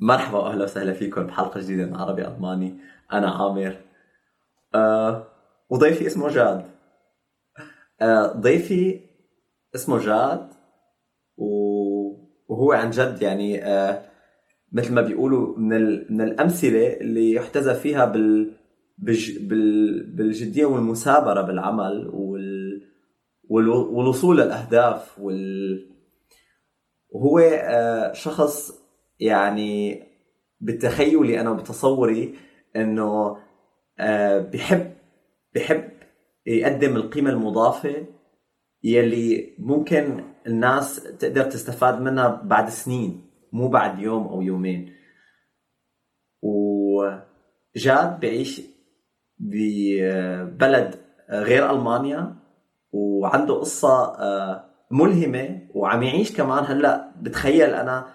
[0.00, 2.74] مرحبا واهلا وسهلا فيكم بحلقة جديدة من عربي الماني
[3.12, 3.76] أنا عامر.
[4.74, 5.26] آه
[5.70, 6.64] وضيفي اسمه جاد.
[8.00, 9.00] آه ضيفي
[9.74, 10.48] اسمه جاد.
[12.48, 14.02] وهو عن جد يعني آه
[14.72, 18.58] مثل ما بيقولوا من من الأمثلة اللي يحتذى فيها بال
[20.16, 22.82] بالجدية والمثابرة بالعمل وال
[23.50, 25.88] والوصول للأهداف وال
[27.10, 28.77] وهو آه، شخص
[29.20, 30.02] يعني
[30.60, 32.34] بتخيلي أنا وبتصوري
[32.76, 33.36] إنه
[34.00, 34.94] آه، بحب
[35.54, 35.90] بحب
[36.46, 38.06] يقدم القيمة المضافة
[38.84, 44.94] يلي ممكن الناس تقدر تستفاد منها بعد سنين مو بعد يوم أو يومين.
[46.42, 48.62] وجاد بعيش
[49.38, 50.94] ببلد
[51.30, 52.36] غير ألمانيا
[52.92, 56.64] وعنده قصة آه، ملهمة وعم يعيش كمان.
[56.64, 58.06] هلأ بتخيل أنا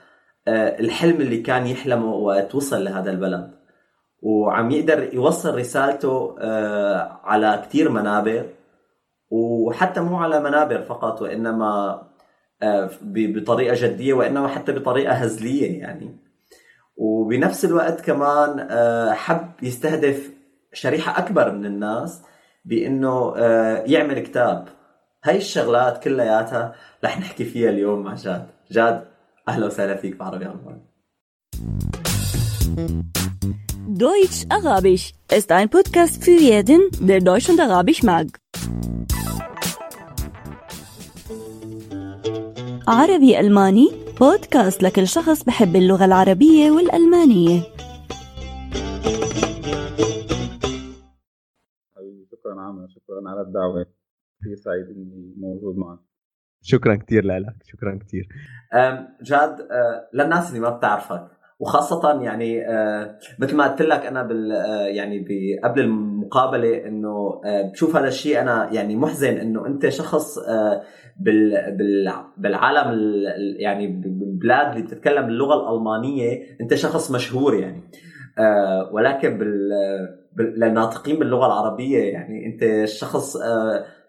[0.47, 3.51] الحلم اللي كان يحلمه وقت وصل لهذا البلد.
[4.21, 8.49] وعم يقدر يوصل رسالته آه، على كثير منابر.
[9.29, 12.01] وحتى مو على منابر فقط وإنما
[13.01, 16.17] بطريقة جدية وإنما حتى بطريقة هزلية يعني.
[16.97, 18.67] وبنفس الوقت كمان
[19.13, 20.31] حب يستهدف
[20.73, 22.21] شريحة أكبر من الناس
[22.65, 24.67] بإنه آه، يعمل كتاب.
[25.23, 29.12] هاي الشغلات كلياتها رح نحكي فيها اليوم مع جاد جاد.
[29.47, 30.81] أهلا وسهلا فيك بعربي الماني
[34.03, 38.27] Deutsch Arabisch ist ein Podcast für jeden, der Deutsch und Arabisch mag.
[42.87, 47.61] عربي ألماني بودكاست لكل شخص بحب اللغة العربية والألمانية.
[52.89, 53.85] شكرا على الدعوة.
[54.41, 56.12] كثير سعيد إني موجود معك.
[56.63, 58.27] شكرا كثير لك شكرا كثير
[59.21, 61.27] جاد أه، للناس اللي ما بتعرفك
[61.59, 65.25] وخاصة يعني أه، مثل ما قلت لك أنا بال أه، يعني
[65.63, 70.39] قبل المقابلة إنه بشوف هذا الشيء أنا يعني محزن إنه أنت شخص
[71.19, 71.77] بال
[72.37, 73.13] بالعالم
[73.59, 77.83] يعني بالبلاد اللي بتتكلم اللغة الألمانية أنت شخص مشهور يعني.
[78.91, 79.69] ولكن بال
[80.37, 83.37] للناطقين باللغة العربية يعني أنت شخص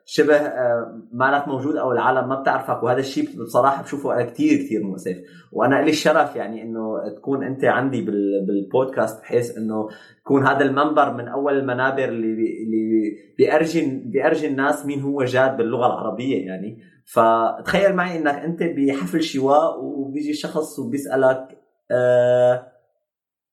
[0.07, 2.83] شبه آه، ما لك موجود أو العالم ما بتعرفك.
[2.83, 5.17] وهذا الشيء بصراحة بشوفه أنا كثير كثير مؤسف
[5.53, 8.03] وأنا لي الشرف يعني إنه تكون أنت عندي
[8.47, 9.89] بالبودكاست بحيث إنه
[10.25, 15.87] تكون هذا المنبر من أول المنابر اللي اللي بيرجي بيرجي الناس مين هو جاد باللغة
[15.87, 16.79] العربية يعني.
[17.07, 21.49] فتخيل معي إنك أنت بحفل شواء وبيجي شخص وبيسألك
[21.91, 22.73] آه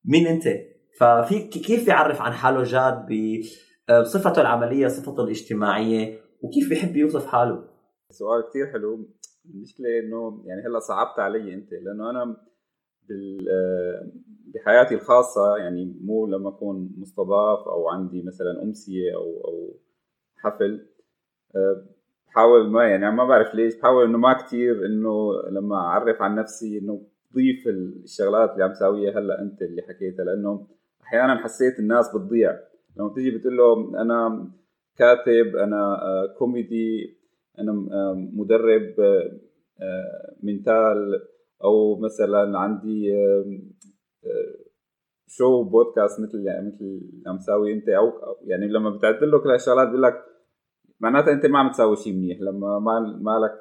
[0.06, 0.44] مين أنت؟
[1.00, 3.06] ففي كيف يعرف عن حاله جاد
[3.90, 7.64] بصفته العملية صفته الاجتماعية؟ وكيف بيحب يوصف حاله؟
[8.10, 9.10] سؤال كثير حلو.
[9.46, 12.38] المشكلة إنه يعني هلأ صعبت علي أنت لأنه أنا
[14.54, 19.80] بحياتي الخاصة يعني مو لما أكون مستضاف أو عندي مثلا أمسية أو أو
[20.38, 20.88] حفل
[22.28, 26.78] بحاول ما يعني ما بعرف ليش بحاول إنه ما كثير إنه لما أعرف عن نفسي
[26.80, 27.02] إنه
[27.36, 30.68] ضيف الشغلات اللي عم ساويها هلأ أنت اللي حكيتها لأنه
[31.04, 32.60] أحيانا حسيت الناس بتضيع.
[32.98, 34.52] لما بتيجي بتقول له أنا
[35.02, 37.18] كاتب أنا آه، كوميدي
[37.60, 41.22] أنا آه، مدرب آه، منتال
[41.64, 43.14] أو مثلا عندي
[45.28, 49.88] شو بودكاست مثل يعني مثل عم تساوي أنت أو يعني لما بتعدل له كل هالشغلات
[49.88, 50.26] بيقول لك
[51.00, 53.54] معناتها أنت ما عم تساوي شيء منيح لما ما مالك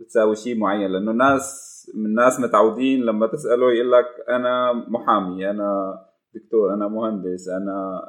[0.00, 1.64] بتساوي شيء معين لأنه الناس
[1.94, 5.98] الناس متعودين لما تسأله يقول لك أنا محامي أنا
[6.34, 8.02] دكتور أنا مهندس أنا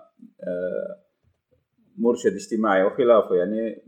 [0.43, 1.04] آه،
[1.97, 3.35] مرشد اجتماعي وخلافة.
[3.35, 3.83] يعني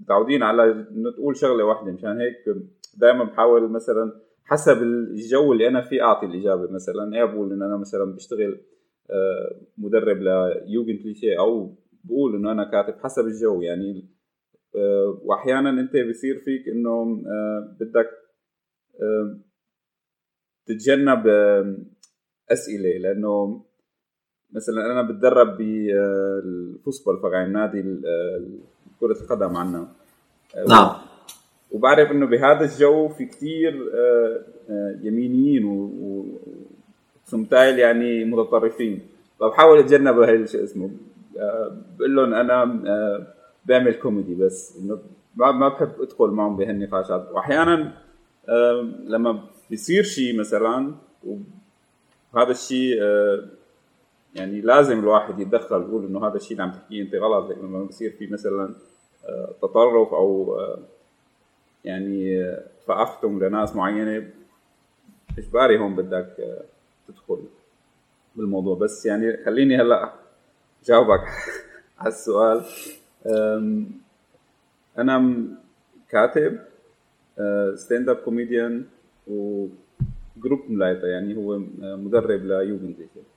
[0.00, 2.56] متعودين على إنه تقول شغلة واحدة مشان هيك
[2.96, 6.72] دائما بحاول مثلا حسب الجو اللي أنا فيه أعطي الإجابة.
[6.72, 8.60] مثلا إيه بقول انه أنا مثلا بشتغل
[9.10, 11.74] آه، مدرب ليوجن كليشيه أو
[12.04, 13.62] بقول إنه أنا كاتب حسب الجو.
[13.62, 14.08] يعني
[14.76, 17.22] آه، واحيانا أنت بصير فيك إنه
[17.80, 18.10] بدك
[20.66, 21.26] تتجنب
[22.50, 22.98] أسئلة.
[22.98, 23.64] لأنه
[24.54, 27.82] مثلا أنا بتدرب بالفوسبول فقاعد نادي
[29.00, 29.88] كرة القدم عنا
[30.68, 30.90] نعم.
[31.70, 34.40] وبعرف إنه بهذا الجو في كثير آه،
[34.70, 35.64] آه، يمينيين
[37.26, 39.00] وسمتايل يعني متطرفين.
[39.40, 40.90] فبحاول أتجنب هاي شو اسمه.
[41.38, 42.64] آه، بقول لهم أنا
[43.66, 44.78] بعمل كوميدي بس.
[44.78, 44.98] إنه
[45.36, 47.28] ما بحب أدخل معهم بهالنقاشات.
[47.32, 47.92] واحيانا
[49.06, 50.94] لما بيصير شيء مثلا
[52.34, 53.00] وهذا الشيء
[54.34, 58.10] يعني لازم الواحد يتدخل يقول إنه هذا الشيء اللي عم تحكيه أنت غلط لما بصير
[58.10, 58.74] في مثلا
[59.62, 60.58] تطرف أو
[61.84, 62.46] يعني
[62.86, 64.30] فأختم لناس معينة
[65.38, 66.64] اجباري هون بدك آه،
[67.08, 67.44] تدخل
[68.36, 68.76] بالموضوع.
[68.76, 70.12] بس يعني خليني هلأ
[70.84, 71.24] جاوبك
[71.98, 72.64] على السؤال.
[74.98, 75.46] أنا
[76.08, 76.58] كاتب
[77.74, 78.84] stand-up comedian و
[79.26, 83.33] Gruppenleiter يعني هو مدرب ليوفنتوس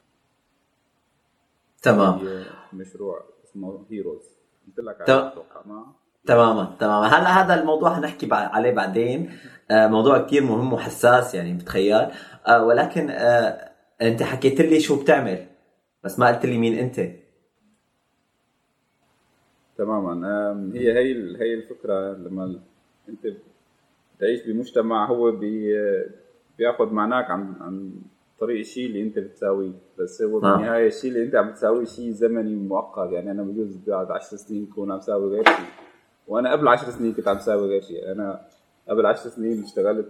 [1.92, 2.44] تمام.
[2.74, 4.24] مشروع اسمه Heroes
[4.68, 5.04] قلت لك
[6.26, 7.08] تماما تماما.
[7.08, 9.32] هلا هذا الموضوع حنحكي عليه بعدين.
[9.72, 12.08] آه، موضوع كثير مهم وحساس يعني بتخيل.
[12.48, 15.46] آه، ولكن آه، انت حكيت لي شو بتعمل
[16.04, 17.02] بس ما قلت لي مين انت.
[19.78, 20.28] تماما.
[20.74, 21.12] هي هي
[21.42, 22.60] هي الفكرة لما
[23.10, 23.28] انت
[24.20, 25.74] تعيش بمجتمع هو بي
[26.58, 27.92] بياخذ معناك عن عن
[28.40, 29.72] طريق الشيء اللي انت بتساويه.
[30.00, 33.12] بس هو بالنهاية الشيء اللي انت عم بتساويه شيء زمني ومؤقت.
[33.12, 35.66] يعني أنا بجوز بعد 10 سنين كون عم ساوي غير شيء
[36.28, 38.48] وأنا قبل 10 سنين كنت عم ساوي غير شيء أنا
[38.90, 40.08] قبل 10 سنين اشتغلت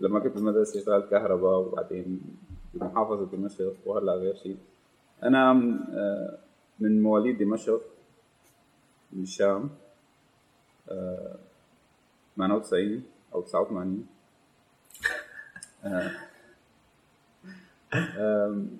[0.00, 2.20] لما كنت بالمدرسة اشتغلت كهرباء وبعدين
[2.74, 4.56] بمحافظة دمشق وهلأ غير شيء
[5.22, 5.50] أنا
[5.92, 6.38] آه،
[6.80, 7.82] من مواليد دمشق
[9.12, 9.70] من الشام
[12.36, 12.92] 98
[13.32, 14.06] آه، أو 89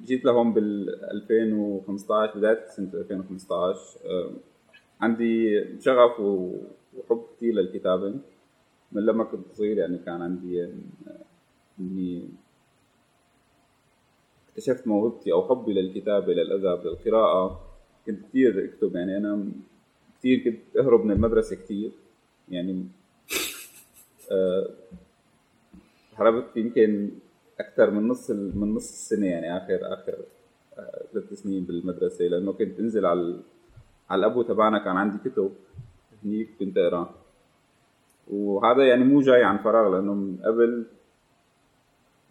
[0.04, 3.98] جيت لهون بال 2015 بداية سنة 2015
[5.00, 8.14] عندي شغف وحب كثير للكتابة.
[8.92, 10.68] من لما كنت صغير يعني كان عندي
[11.80, 12.28] إني
[14.48, 17.60] اكتشفت موهبتي أو حبي للكتابة للأدب للقراءة.
[18.06, 19.48] كنت كثير أكتب يعني أنا
[20.18, 21.90] كثير كنت أهرب من المدرسة كثير
[22.48, 22.86] يعني
[24.32, 24.70] أه
[26.16, 27.10] هربت يمكن
[27.60, 30.18] أكثر من نص من نص السنة يعني اخر آخر
[30.78, 33.36] آه، ثلاث سنين بالمدرسة لأنه كنت أنزل على
[34.10, 35.52] على الابو تبعنا كان عندي كتب
[36.24, 37.14] هنيك كنت أقرأ.
[38.30, 40.86] وهذا يعني مو جاي عن فراغ لأنه من قبل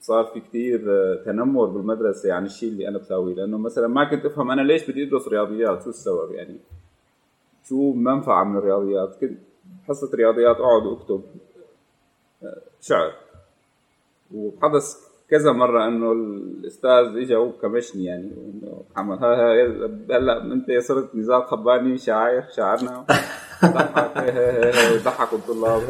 [0.01, 3.35] صار في كتير آه، تنمر بالمدرسة عن الشيء اللي أنا بساويه.
[3.35, 6.57] لأنه مثلا ما كنت أفهم أنا ليش بدي أدرس رياضيات شو السبب يعني؟
[7.63, 9.39] شو منفعة من الرياضيات؟ كنت
[9.87, 11.21] حصة رياضيات أقعد وأكتب
[12.43, 13.13] آه، شعر.
[14.33, 19.23] وحدث كذا مرة إنه الأستاذ اجى وكمشني يعني إنه محمد
[20.11, 23.05] هلأ أنت صرت نزار خباني شاعر شاعرنا.
[23.65, 24.33] ضحك
[25.05, 25.81] ضحكوا الطلاب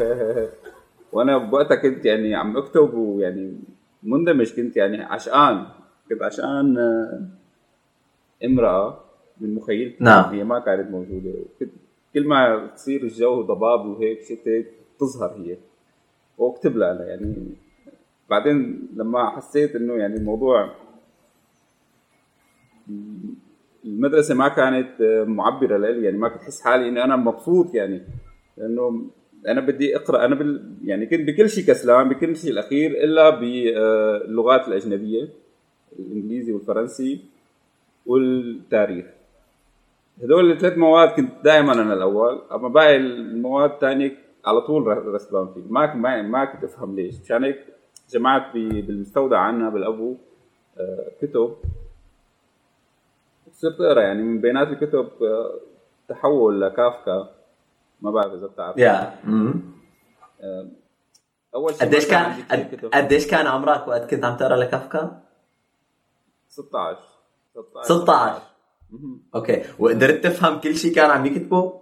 [1.12, 3.58] وأنا بوقتها كنت يعني عم أكتب ويعني
[4.02, 5.66] مندمج كنت يعني عشقان.
[6.08, 7.20] كنت عشقان آه،
[8.44, 9.00] امرأة
[9.40, 10.34] من مخيلتي نعم.
[10.34, 11.32] هي ما كانت موجودة.
[11.60, 11.70] كنت
[12.14, 14.66] كل ما تصير الجو ضباب وهيك شتت
[15.00, 15.56] تظهر هي.
[16.38, 17.56] وأكتب لها يعني
[18.30, 20.74] بعدين لما حسيت إنه يعني الموضوع
[23.84, 28.02] المدرسة ما كانت معبرة لي يعني ما كنت أحس حالي اني أنا مبسوط يعني
[28.56, 29.10] لأنه
[29.48, 34.68] أنا بدي أقرأ أنا بال يعني كنت بكل شيء كسلان بكل شيء الأخير إلا باللغات
[34.68, 35.28] الأجنبية
[35.98, 37.20] الإنجليزي والفرنسي
[38.06, 39.06] والتاريخ.
[40.22, 45.60] هذول الثلاث مواد كنت دائما أنا الأول أما باقي المواد الثانية على طول رسبان فيه.
[45.70, 47.14] ما ما كنت أفهم ليش.
[47.24, 47.58] مشان هيك
[48.12, 50.16] جمعت بالمستودع عنا بالأبو
[50.78, 51.56] آه، كتب.
[53.52, 55.60] صرت أقرأ يعني من بينات الكتب آه،
[56.08, 57.34] تحول لكافكا.
[58.00, 58.78] ما بعرف إذا بتعرف.
[58.78, 59.14] يا
[60.40, 60.66] آه،
[61.54, 62.32] أول شيء قديش كان
[62.94, 65.22] قديش كان عمرك وقت كنت عم تقرأ لكافكا؟
[66.48, 66.98] 16
[67.54, 68.42] 16 16
[69.34, 69.62] أوكي.
[69.78, 71.79] وقدرت تفهم كل شيء كان عم يكتبه؟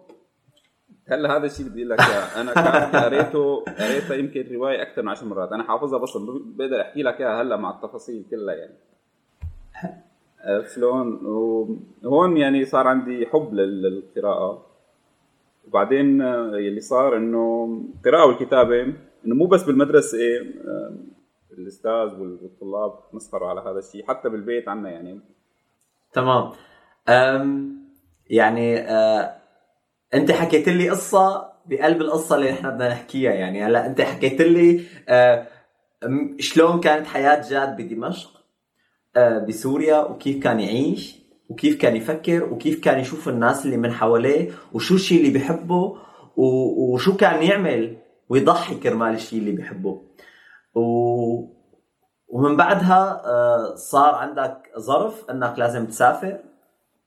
[1.10, 2.00] هلا هذا الشيء بدي لك
[2.36, 5.52] أنا كان قريته قريتها يمكن رواية أكثر من 10 مرات.
[5.52, 6.16] أنا حافظها بس
[6.56, 8.74] بقدر أحكي لك إياها هلا مع التفاصيل كلها يعني.
[10.74, 11.26] شلون؟
[12.04, 14.66] وهون يعني صار عندي حب للقراءة.
[15.68, 16.20] وبعدين
[16.54, 17.64] يلي صار إنه
[17.96, 18.82] القراءة والكتابة
[19.26, 20.18] إنه مو بس بالمدرسة
[21.58, 25.20] الأستاذ والطلاب مسخروا على هذا الشيء حتى بالبيت عنا يعني.
[26.12, 26.50] تمام.
[28.30, 29.37] يعني أه
[30.14, 33.32] أنت حكيت لي قصة بقلب القصة اللي إحنا بدنا نحكيها.
[33.32, 35.46] يعني هلأ أنت حكيت لي آه
[36.38, 38.30] شلون كانت حياة جاد بدمشق
[39.16, 44.50] آه بسوريا وكيف كان يعيش وكيف كان يفكر وكيف كان يشوف الناس اللي من حواليه
[44.72, 45.96] وشو الشيء اللي بيحبه
[46.36, 47.96] وشو كان يعمل
[48.28, 50.02] ويضحي كرمال الشيء اللي بيحبه.
[50.74, 51.58] و...
[52.28, 56.38] ومن بعدها آه، صار عندك ظرف أنك لازم تسافر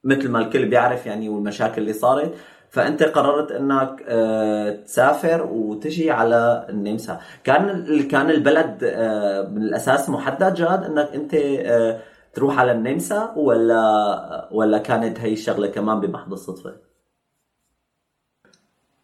[0.03, 2.33] مثل ما الكل بيعرف يعني والمشاكل اللي صارت.
[2.71, 7.19] فأنت قررت إنك آه، تسافر وتجي على النمسا.
[7.43, 11.99] كان كان البلد آه، من الأساس محدد جاد إنك أنت آه،
[12.33, 16.75] تروح على النمسا ولا ولا كانت هي الشغلة كمان بمحض الصدفة؟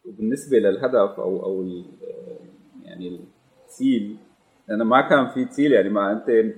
[0.06, 1.66] وبالنسبه للهدف أو أو
[2.84, 3.20] يعني
[3.66, 4.18] السيل
[4.70, 6.56] أنا ما كان في تسيل يعني ما أنت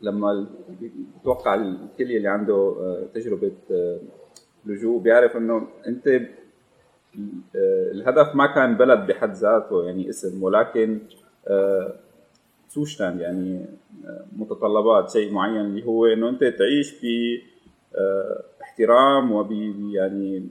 [0.00, 0.46] لما
[1.20, 2.76] بتوقع الكل اللي عنده
[3.14, 3.52] تجربة
[4.66, 6.08] لجوء بيعرف إنه أنت
[7.94, 10.98] الهدف ما كان بلد بحد ذاته يعني اسم ولكن
[12.68, 13.66] سوشتان يعني
[14.36, 17.06] متطلبات شيء معين اللي هو إنه أنت تعيش ب
[18.62, 19.52] احترام وب
[19.92, 20.48] يعني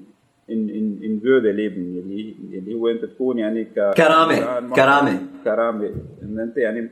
[0.50, 5.20] إن إن إن leben اللي اللي هو أنت تكون يعني ك كرامة كرامة.
[5.46, 5.92] كرامة.
[6.24, 6.90] إن أنت يعني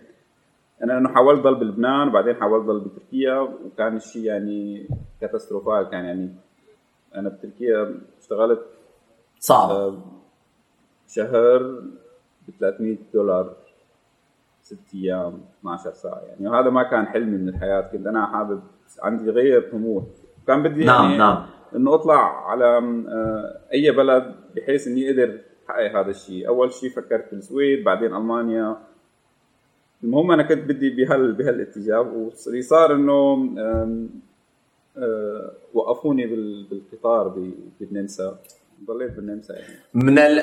[0.83, 4.87] أنا إنه حاولت ضل بلبنان وبعدين حاولت ضل بتركيا وكان الشيء يعني
[5.21, 6.29] كاتاستروفال كان يعني
[7.15, 8.59] أنا بتركيا اشتغلت
[9.43, 9.69] صعب.
[9.69, 9.97] آه،
[11.07, 11.81] شهر
[12.47, 13.53] ب 300 دولار
[14.61, 16.21] ست أيام 12 ساعة.
[16.29, 17.81] يعني وهذا ما كان حلمي من الحياة.
[17.81, 18.61] كنت أنا حابب
[19.01, 20.03] عندي غير طموح.
[20.47, 21.45] كان بدي نعم يعني نعم.
[21.75, 22.65] إنه أطلع على
[23.07, 26.47] آه، أي بلد بحيث إني أقدر أحقق هذا الشيء.
[26.47, 28.77] أول شيء فكرت بالسويد بعدين ألمانيا.
[30.03, 31.99] المهم أنا كنت بدي بهال بهالاتجاه.
[31.99, 33.49] واللي صار إنه
[34.97, 36.25] آه، وقفوني
[36.69, 38.39] بالقطار بالنمسا
[38.87, 40.41] ضليت بالنمسا يعني من ال...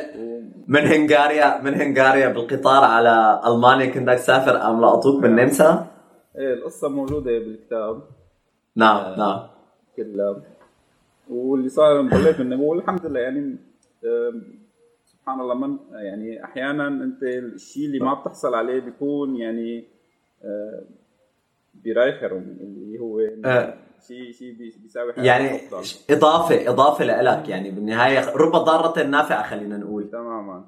[0.68, 5.86] من هنغاريا من هنغاريا بالقطار على ألمانيا كنت بدك تسافر أم لقطوك بالنمسا؟
[6.38, 8.02] إيه القصة موجودة بالكتاب
[8.76, 9.46] نعم آه نعم
[9.96, 10.42] كلها
[11.30, 13.56] واللي صار ضليت بالنمسا والحمد لله يعني
[15.04, 19.84] سبحان الله من يعني أحيانا أنت الشيء اللي ما بتحصل عليه بيكون يعني
[20.44, 20.82] آه،
[21.84, 23.74] برايخر اللي هو آه.
[24.08, 25.84] شيء شيء بيساوي يعني أفضل.
[26.10, 30.64] إضافة إضافة لك يعني بالنهاية رب ضاره نافعه خلينا نقول تماما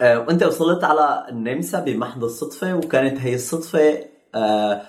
[0.00, 3.98] آه وأنت وصلت على النمسا بمحض الصدفة وكانت هي الصدفة
[4.34, 4.82] آه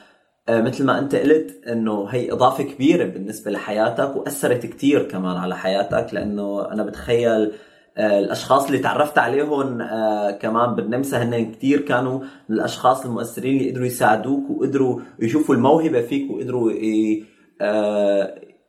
[0.50, 5.58] آه مثل ما أنت قلت إنه هي إضافة كبيرة بالنسبة لحياتك وأثرت كثير كمان على
[5.58, 7.52] حياتك لأنه أنا بتخيل
[7.98, 13.72] آه، الأشخاص اللي تعرفت عليهم آه، كمان بالنمسا هن كثير كانوا من الأشخاص المؤثرين اللي
[13.72, 16.72] قدروا يساعدوك وقدروا يشوفوا الموهبة فيك وقدروا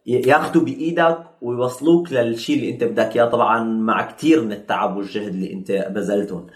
[0.07, 3.25] ياخذوا بإيدك ويوصلوك للشيء اللي أنت بدك إياه.
[3.25, 6.47] طبعا مع كثير من التعب والجهد اللي أنت بذلتهم.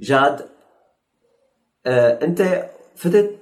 [0.00, 0.40] جاد
[1.86, 3.38] أنت فتت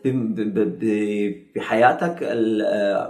[1.56, 2.22] بحياتك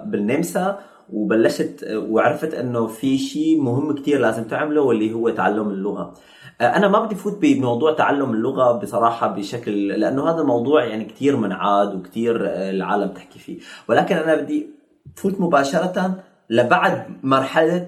[0.06, 0.78] بالنمسا
[1.12, 6.14] وبلشت وعرفت إنه في شيء مهم كتير لازم تعمله واللي هو تعلم اللغة.
[6.60, 11.94] أنا ما بدي فوت بموضوع تعلم اللغة بصراحة بشكل لأنه هذا الموضوع يعني كتير منعاد
[11.94, 13.60] وكتير العالم تحكي فيه.
[13.88, 14.70] ولكن أنا بدي
[15.16, 17.86] فوت مباشرة لبعد مرحلة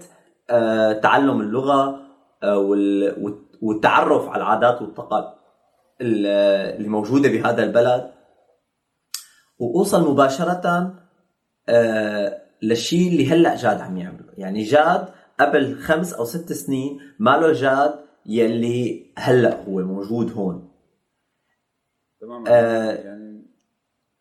[0.51, 2.01] آه، تعلم اللغة
[2.43, 2.59] آه،
[3.63, 5.31] والتعرف على العادات والتقاليد
[6.01, 8.11] اللي موجودة بهذا البلد.
[9.59, 10.95] وأوصل مباشرة
[11.69, 14.33] آه، للشيء اللي هلأ جاد عم يعمله.
[14.39, 15.09] يعني جاد
[15.41, 17.95] قبل خمس أو ست سنين ما له جاد
[18.27, 20.69] يلي هلا هو موجود هون.
[22.21, 22.45] تماما.
[22.49, 23.47] آه يعني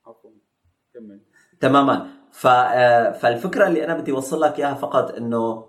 [0.05, 0.31] عفوا
[0.93, 1.19] كمل.
[1.59, 2.07] تماما.
[2.31, 5.65] ف آه فالفكرة اللي أنا بدي أوصل لك إياها فقط إنه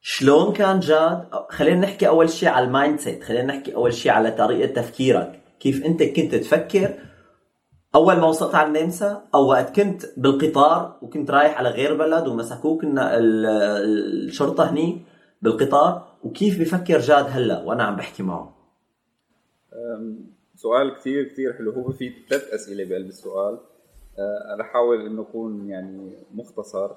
[0.00, 4.30] شلون كان جاد؟ خلينا نحكي أول شيء على ال mindset خلينا نحكي أول شيء على
[4.30, 5.42] طريقة تفكيرك.
[5.60, 6.94] كيف أنت كنت تفكر؟
[7.94, 12.80] أول ما وصلت على النمسا أو وقت كنت بالقطار وكنت رايح على غير بلد ومسكوك
[12.84, 15.02] الشرطة هني
[15.42, 18.56] بالقطار وكيف بفكر جاد هلا وأنا عم بحكي معه؟
[20.56, 21.70] سؤال كثير كثير حلو.
[21.70, 23.58] هو في ثلاث أسئلة بقلب السؤال.
[24.18, 26.90] أه، أنا احاول إنه أكون يعني مختصر.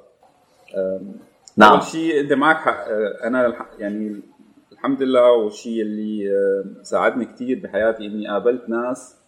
[1.58, 1.72] نعم.
[1.72, 2.88] أول شيء أنت معك حق.
[2.88, 4.22] أه، أنا يعني
[4.72, 9.19] الحمد لله والشيء اللي أه، ساعدني كثير بحياتي إني قابلت ناس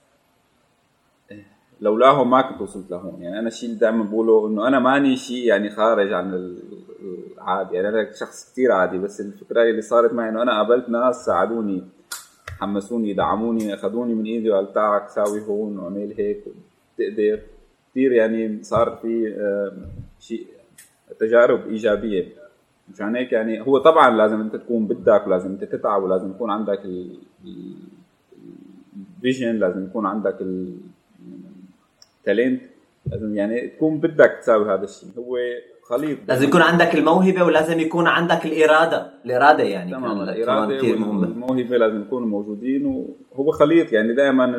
[1.81, 3.21] لولاهم ما كنت وصلت لهون.
[3.21, 6.55] يعني أنا الشيء اللي دائما بقوله إنه أنا ماني شيء يعني خارج عن
[7.37, 11.25] العادي يعني أنا شخص كثير عادي بس الفكرة اللي صارت معي إنه أنا قابلت ناس
[11.25, 11.83] ساعدوني
[12.59, 16.43] حمسوني دعموني أخذوني من إيدي وقال تعك ساوي هون واعمل هيك.
[16.97, 17.39] تقدر
[17.91, 19.35] كثير يعني صار في
[20.19, 20.47] شيء
[21.19, 22.27] تجارب إيجابية.
[22.93, 26.81] مشان هيك يعني هو طبعا لازم أنت تكون بدك ولازم أنت تتعب ولازم يكون عندك
[29.17, 30.37] الفيجن لازم يكون عندك
[32.25, 32.61] تالنت
[33.05, 35.09] لازم يعني تكون بدك تساوي هذا الشيء.
[35.17, 35.37] هو
[35.83, 39.11] خليط لازم يكون عندك الموهبة ولازم يكون عندك الإرادة.
[39.25, 42.85] الإرادة يعني تمام الإرادة والموهبة لازم يكونوا موجودين
[43.31, 44.55] وهو خليط يعني دائما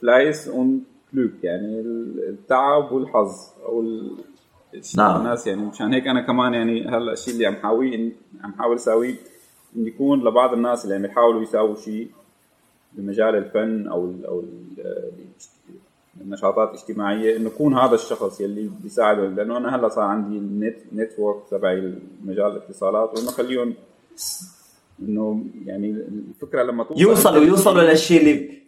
[0.00, 1.80] Fleiß und Glück يعني
[2.28, 3.32] التعب والحظ
[3.66, 3.84] أو
[4.96, 5.20] نعم.
[5.20, 5.60] الناس يعني.
[5.62, 8.12] مشان هيك أنا كمان يعني هلا الشيء اللي عم حاويه
[8.44, 9.14] عم حاول أساويه
[9.76, 12.08] ان يكون لبعض الناس اللي عم يحاولوا يساووا شيء
[12.92, 14.44] بمجال الفن أو أو
[16.26, 19.28] نشاطات اجتماعيه إنه يكون هذا الشخص يلي بيساعده.
[19.28, 21.94] لأنه أنا هلأ صار عندي ال net network تبعي
[22.24, 23.74] مجال الاتصالات وإنه خليهم
[25.02, 28.58] إنه يعني الفكرة لما توصل يوصلوا يوصلوا للشيء اللي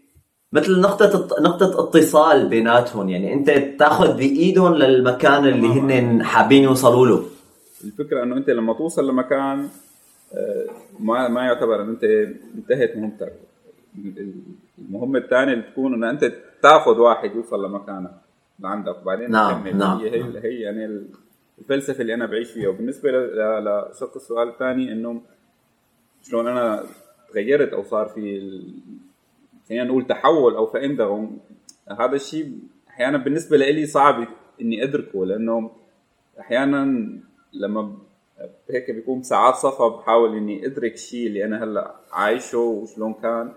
[0.53, 3.09] مثل نقطة نقطة اتصال بيناتهم.
[3.09, 7.25] يعني أنت تأخذ بإيدهم للمكان اللي هن حابين يوصلوا له.
[7.85, 9.69] الفكرة إنه أنت لما توصل لمكان
[10.35, 10.67] آه،
[11.01, 12.05] ما ما يعتبر إنه أنت
[12.55, 13.33] انتهت مهمتك.
[14.79, 16.33] المهمة الثانية اللي تكون انه أنت
[16.63, 18.11] تاخذ واحد يوصل لمكانك
[18.61, 19.03] لعندك.
[19.03, 19.99] وبعدين نعم، تكمل نعم.
[19.99, 21.07] هي هي, هي يعني
[21.59, 22.69] الفلسفة اللي أنا بعيش فيها.
[22.69, 25.23] وبالنسبة لشق السؤال الثاني إنه
[26.23, 26.85] شلون أنا
[27.33, 28.51] تغيرت أو صار في
[29.69, 31.29] خلينا نقول تحول أو فانده
[32.01, 34.29] هذا الشيء أحيانا بالنسبة لي صعب
[34.61, 35.71] إني أدركه لأنه
[36.41, 37.09] أحيانا
[37.53, 37.97] لما
[38.71, 43.53] هيك بيكون ساعات صفا بحاول إني أدرك الشيء اللي أنا هلأ عايشه وشلون كان.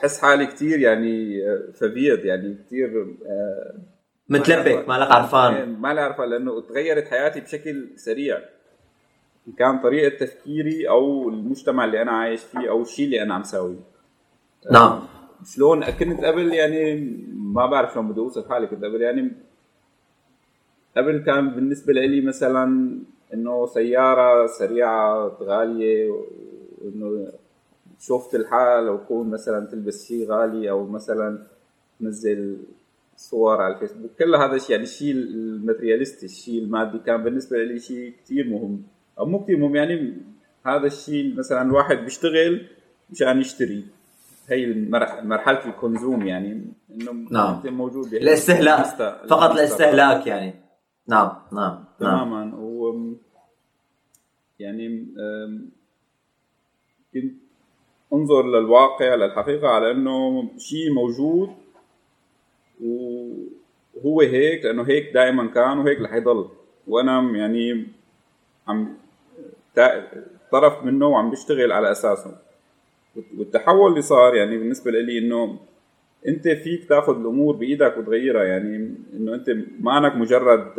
[0.00, 3.16] بحس حالي كثير يعني فبيض يعني كثير
[4.28, 5.78] متلبك مالك عرفان.
[5.80, 8.38] ما لي عارفه لأنه تغيرت حياتي بشكل سريع.
[9.58, 13.80] كان طريقة تفكيري أو المجتمع اللي أنا عايش فيه أو الشيء اللي أنا عم ساويه.
[14.72, 15.02] نعم.
[15.54, 16.94] شلون؟ كنت قبل يعني
[17.34, 19.32] ما بعرف شلون بدي أوصف حالي كنت قبل يعني
[20.96, 22.98] قبل كان بالنسبة لي مثلا
[23.34, 26.10] إنه سيارة سريعة غالية
[26.78, 27.32] وإنه
[28.00, 31.46] شفت الحال أو كون مثلا تلبس شيء غالي أو مثلا
[32.00, 32.56] تنزل
[33.16, 34.10] صور على الفيسبوك.
[34.18, 38.82] كل هذا الشيء يعني الشيء ال materialistisch الشيء المادي كان بالنسبة لي شيء كثير مهم.
[39.18, 40.16] أو مو كثير مهم يعني
[40.66, 42.66] هذا الشيء مثلا الواحد بيشتغل
[43.10, 43.84] مشان يشتري.
[44.48, 44.74] هي
[45.22, 47.62] مرحلة ال Konsum يعني إنه نعم.
[47.66, 48.84] موجود الاستهلاك
[49.28, 50.54] فقط الاستهلاك يعني.
[51.08, 52.28] نعم نعم نعم.
[52.28, 52.56] تماما.
[52.56, 53.16] و
[54.58, 55.06] يعني
[57.14, 57.34] كنت
[58.12, 61.50] انظر للواقع للحقيقة على إنه شيء موجود
[62.84, 66.48] وهو هيك لأنه هيك دائما كان وهيك رح يضل.
[66.86, 67.86] وأنا يعني
[68.68, 68.94] عم
[70.52, 72.38] طرف منه وعم بشتغل على أساسه.
[73.38, 75.58] والتحول اللي صار يعني بالنسبة لي إنه
[76.28, 78.44] أنت فيك تاخذ الأمور بإيدك وتغيرها.
[78.44, 80.72] يعني إنه أنت ما انك مجرد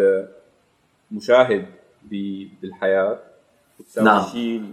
[1.11, 1.65] مشاهد
[2.11, 3.19] ب- بالحياة.
[3.79, 4.23] وتسوي نعم.
[4.31, 4.63] شيء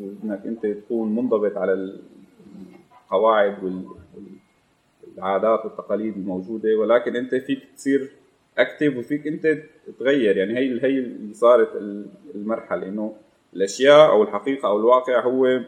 [0.00, 1.72] وانك أنت تكون منضبط على
[3.06, 3.84] القواعد وال-
[5.16, 8.10] والعادات والتقاليد الموجودة ولكن أنت فيك تصير
[8.58, 9.58] اكتف وفيك أنت
[9.98, 10.36] تغير.
[10.36, 11.68] يعني هي هي اللي صارت
[12.34, 13.14] المرحلة إنه
[13.54, 15.60] الأشياء أو الحقيقة أو الواقع هو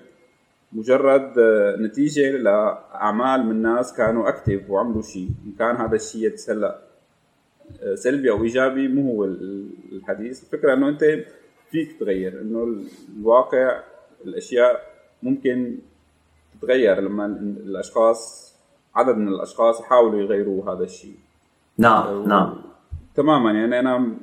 [0.72, 5.28] مجرد آه، نتيجة لأعمال من ناس كانوا اكتف وعملوا شيء.
[5.46, 6.78] إن كان هذا الشيء هلا
[7.82, 10.42] آه، سلبي أو إيجابي مو هو ال- الحديث.
[10.42, 11.04] الفكرة إنه أنت
[11.70, 12.84] فيك تغير إنه ال-
[13.20, 13.82] الواقع
[14.24, 14.80] الأشياء
[15.22, 15.78] ممكن
[16.60, 18.54] تتغير لما ال- الأشخاص
[18.94, 21.14] عدد من الأشخاص يحاولوا يغيروا هذا الشيء.
[21.78, 22.54] نعم نعم.
[23.14, 24.14] تماما يعني أنا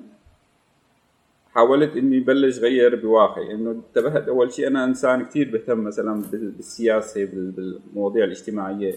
[1.53, 3.51] حاولت إني بلش غير بواقعي.
[3.53, 8.93] إنه انتبهت أول شيء أنا إنسان كثير بهتم مثلا بال- بالسياسة بال- بالمواضيع الاجتماعية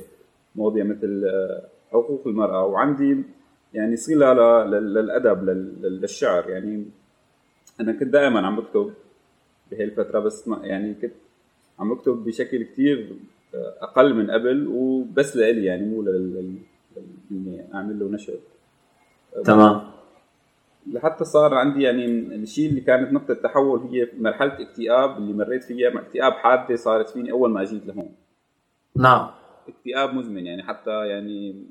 [0.56, 1.62] مواضيع مثل آه،
[1.92, 2.64] حقوق المرأة.
[2.66, 3.22] وعندي
[3.74, 4.32] يعني صلة
[4.64, 6.50] للأدب لل- لل- للشعر.
[6.50, 6.84] يعني
[7.80, 8.92] أنا كنت دائما عم بكتب
[9.70, 11.12] بهي الفترة بس ما يعني كنت
[11.78, 13.16] عم بكتب بشكل كثير
[13.54, 16.58] آه، أقل من قبل وبس لإلي يعني مو لل-
[17.30, 18.34] إني أعمل له نشر.
[19.44, 19.80] تمام.
[20.92, 25.98] لحتى صار عندي يعني الشيء اللي كانت نقطة تحول هي مرحلة اكتئاب اللي مريت فيها
[25.98, 28.08] اكتئاب حادة صارت فيني أول ما أجيت لهون.
[28.96, 29.30] نعم.
[29.68, 31.64] اكتئاب مزمن يعني حتى يعني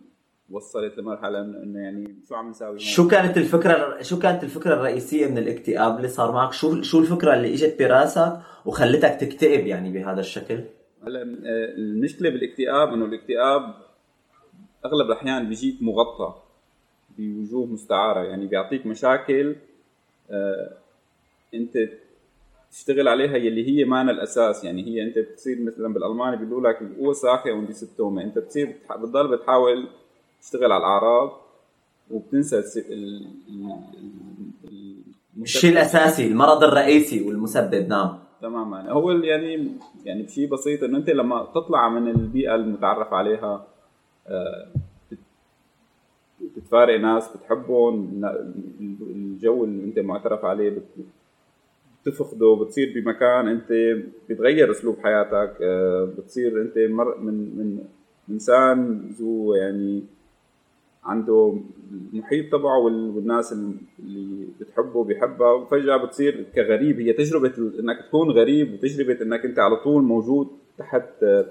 [0.49, 5.27] وصلت لمرحلة إنه إنه يعني شو عم نساوي شو كانت الفكرة شو كانت الفكرة الرئيسية
[5.27, 10.19] من الاكتئاب اللي صار معك؟ شو شو الفكرة اللي إجت براسك وخلتك تكتئب يعني بهذا
[10.19, 10.63] الشكل؟
[11.07, 13.73] هلا آه، المشكلة بالاكتئاب إنه الاكتئاب
[14.85, 16.33] أغلب الأحيان بيجيك مغطى
[17.17, 19.55] بوجوه مستعارة يعني بيعطيك مشاكل
[20.31, 20.71] آه،
[21.53, 21.77] أنت
[22.71, 27.49] تشتغل عليها يلي هي مانا الأساس يعني هي أنت بتصير مثلا بالألماني بيقولوا لك الأوساخة
[27.51, 29.87] und die Symptome أنت بتصير بتضل بتحاول
[30.43, 31.31] تشتغل على الأعراض
[32.11, 32.63] وبتنسى
[35.41, 38.17] الشيء الأساسي المرض الرئيسي والمسبب نعم.
[38.41, 38.91] تماما.
[38.91, 39.71] هو يعني
[40.05, 43.67] يعني بشيء بسيط إنه أنت لما تطلع من البيئة المتعرف عليها
[44.27, 44.67] آه،
[45.11, 45.17] بت-
[46.57, 48.21] بتفارق ناس بتحبهم
[49.01, 51.05] الجو اللي أنت معترف عليه بت-
[52.05, 53.67] بتفقده بتصير بمكان أنت
[54.29, 57.83] بتغير أسلوب حياتك آه، بتصير أنت مر من من
[58.29, 60.03] إنسان ذو يعني
[61.05, 61.57] عنده
[62.13, 63.53] المحيط تبعه وال- والناس
[63.99, 66.99] اللي بتحبه بيحبها وفجأة بتصير كغريب.
[66.99, 71.45] هي تجربة ال- إنك تكون غريب وتجربة إنك أنت على طول موجود تحت آه،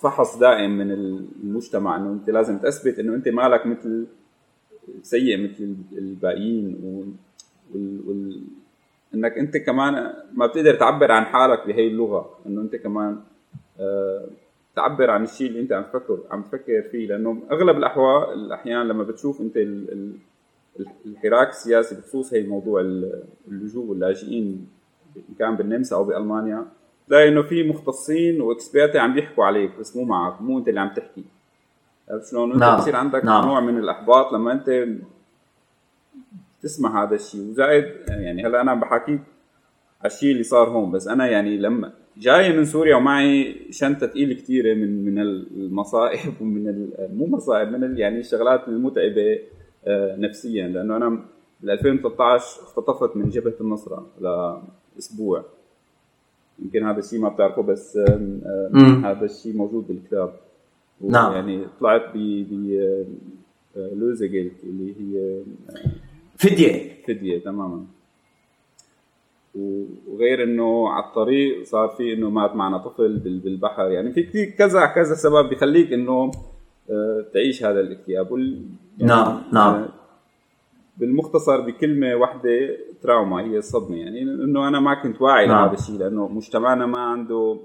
[0.00, 1.96] فحص دائم من المجتمع.
[1.96, 4.06] إنه أنت لازم تثبت إنه أنت مالك مثل
[5.02, 6.80] سيء مثل الباقيين
[7.74, 8.40] وال, وال...
[9.14, 12.38] إنك أنت كمان ما بتقدر تعبر عن حالك بهي اللغة.
[12.46, 13.18] إنه أنت كمان
[13.80, 14.26] آه،
[14.76, 19.04] تعبر عن الشيء اللي انت عم تفكر عم تفكر فيه لأنه أغلب الاحوال الأحيان لما
[19.04, 19.92] بتشوف انت ال...
[19.92, 20.12] ال...
[21.06, 22.80] الحراك السياسي بخصوص هي موضوع
[23.48, 24.68] اللجوء واللاجئين
[25.16, 26.66] ان كان بالنمسا أو بألمانيا
[27.08, 30.88] تلاقي إنه في مختصين وإكسبيرتي عم بيحكوا عليك بس مو معك مو انت اللي عم
[30.88, 31.24] تحكي
[32.10, 32.78] عرفت شلون؟ انت نعم.
[32.78, 33.46] بصير عندك نعم.
[33.46, 34.86] نوع من الإحباط لما انت
[36.62, 39.20] تسمع هذا الشيء وزائد يعني هلا أنا عم بحكيك
[40.00, 44.34] على الشيء اللي صار هون بس أنا يعني لما جاي من سوريا ومعي شنطة ثقيله
[44.34, 49.38] كثيره من من المصائب ومن مو مصائب من يعني الشغلات المتعبه
[49.86, 50.68] آه، نفسيا.
[50.68, 51.24] لأنه أنا
[51.60, 55.44] بال 2013 اختطفت من جبهة النصرة لأسبوع.
[56.58, 57.98] يمكن هذا الشيء ما بتعرفه بس
[59.04, 60.32] هذا الشيء موجود بالكتاب.
[61.00, 61.32] نعم.
[61.32, 62.18] يعني طلعت ب
[62.50, 62.52] ب
[63.76, 63.90] آه،
[64.64, 65.42] اللي هي آه،
[66.36, 67.02] فدية.
[67.06, 67.84] فدية تماما.
[70.06, 73.90] وغير إنه على الطريق صار في إنه مات معنا طفل بالبحر.
[73.90, 76.30] يعني في كثير كذا كذا سبب بخليك إنه
[77.34, 78.32] تعيش هذا الاكتئاب.
[78.32, 79.88] وال نعم نعم.
[80.96, 83.96] بالمختصر بكلمة واحدة تراوما هي الصدمة.
[83.96, 85.64] يعني إنه أنا ما كنت واعي نعم.
[85.64, 87.60] لهذا الشيء لأنه مجتمعنا ما عنده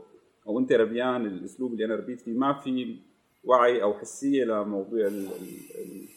[0.47, 2.95] أو أنت ربيان الأسلوب اللي أنا ربيت فيه ما في
[3.43, 6.08] وعي أو حسية لموضوع ال ال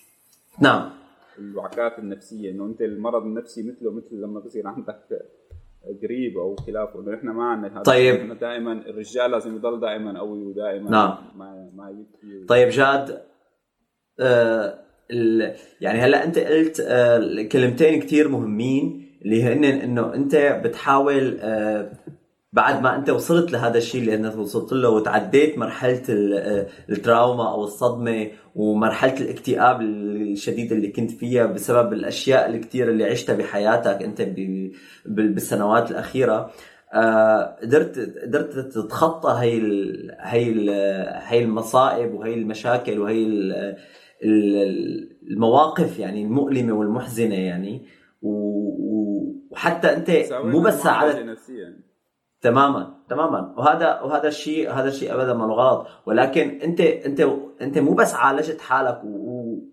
[0.61, 0.91] نعم.
[1.39, 2.51] الوعكات النفسية.
[2.51, 5.01] إنه أنت المرض النفسي مثله مثل لما بصير عندك
[6.03, 8.39] قريب أو خلافه انه إحنا ما عندنا هذا طيب.
[8.39, 11.17] دائما الرجال لازم يضل دائما قوي ودائما نعم.
[11.37, 12.47] ما ما يبكي.
[12.47, 13.23] طيب جاد
[14.21, 14.79] آه
[15.81, 21.93] يعني هلأ أنت قلت آه كلمتين كثير مهمين اللي هن إنه أنت بتحاول آه
[22.55, 26.03] بعد ما انت وصلت لهذا الشيء اللي انت وصلت له وتعديت مرحلة
[26.91, 34.03] التراوما أو الصدمة ومرحلة الاكتئاب الشديد اللي كنت فيها بسبب الأشياء الكثيره اللي عشتها بحياتك
[34.03, 34.29] أنت
[35.07, 36.51] بالسنوات الأخيرة
[36.93, 40.71] آه، قدرت قدرت تتخطى هي ال هي ال
[41.23, 43.27] هي المصائب وهي المشاكل وهي
[45.31, 47.87] المواقف يعني المؤلمة والمحزنة يعني.
[49.53, 51.39] وحتى أنت مو بس ساعدت
[52.45, 53.55] تماما تماما.
[53.57, 57.27] وهذا وهذا الشيء هذا الشيء ابدا ما غلط ولكن أنت أنت
[57.63, 59.01] أنت مو بس عالجت حالك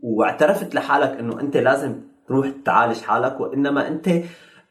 [0.03, 4.09] واعترفت لحالك إنه أنت لازم تروح تعالج حالك وإنما أنت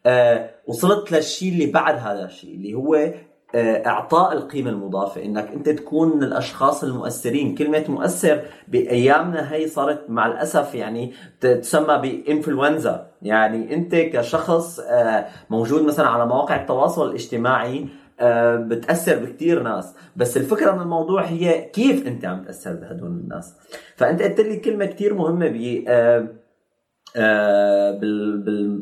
[0.05, 3.13] آه وصلت للشيء اللي بعد هذا الشيء اللي هو
[3.55, 5.25] إعطاء القيمة المضافة.
[5.25, 7.55] إنك أنت تكون من الأشخاص المؤثرين.
[7.55, 13.07] كلمة مؤثر بأيامنا هي صارت مع الأسف يعني تسمى بإنفلونزا.
[13.21, 17.87] يعني أنت كشخص آه موجود مثلا على مواقع التواصل الاجتماعي
[18.19, 19.95] آه، بتأثر بكثير ناس.
[20.15, 23.53] بس الفكرة من الموضوع هي كيف أنت عم تأثر بهدول الناس.
[23.95, 26.37] فأنت قلت لي كلمة كثير مهمة ب آه، آه، بال بال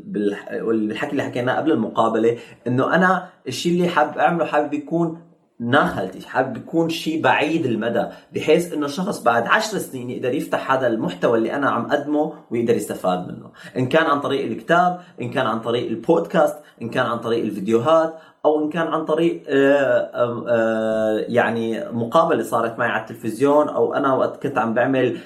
[0.04, 2.38] بالحكي اللي حكيناه قبل المقابلة
[2.68, 8.74] إنه أنا الشيء اللي حابب أعمله حابب يكون ناخلتي حابب يكون شيء بعيد المدى بحيث
[8.74, 13.28] إنه الشخص بعد عشر سنين يقدر يفتح هذا المحتوى اللي أنا عم أقدمه ويقدر يستفاد
[13.28, 13.52] منه.
[13.78, 18.14] إن كان عن طريق الكتاب إن كان عن طريق البودكاست إن كان عن طريق الفيديوهات
[18.46, 20.10] أو إن كان عن طريق آه،
[20.50, 25.18] آه، يعني مقابلة صارت معي على التلفزيون أو أنا وقت كنت عم بعمل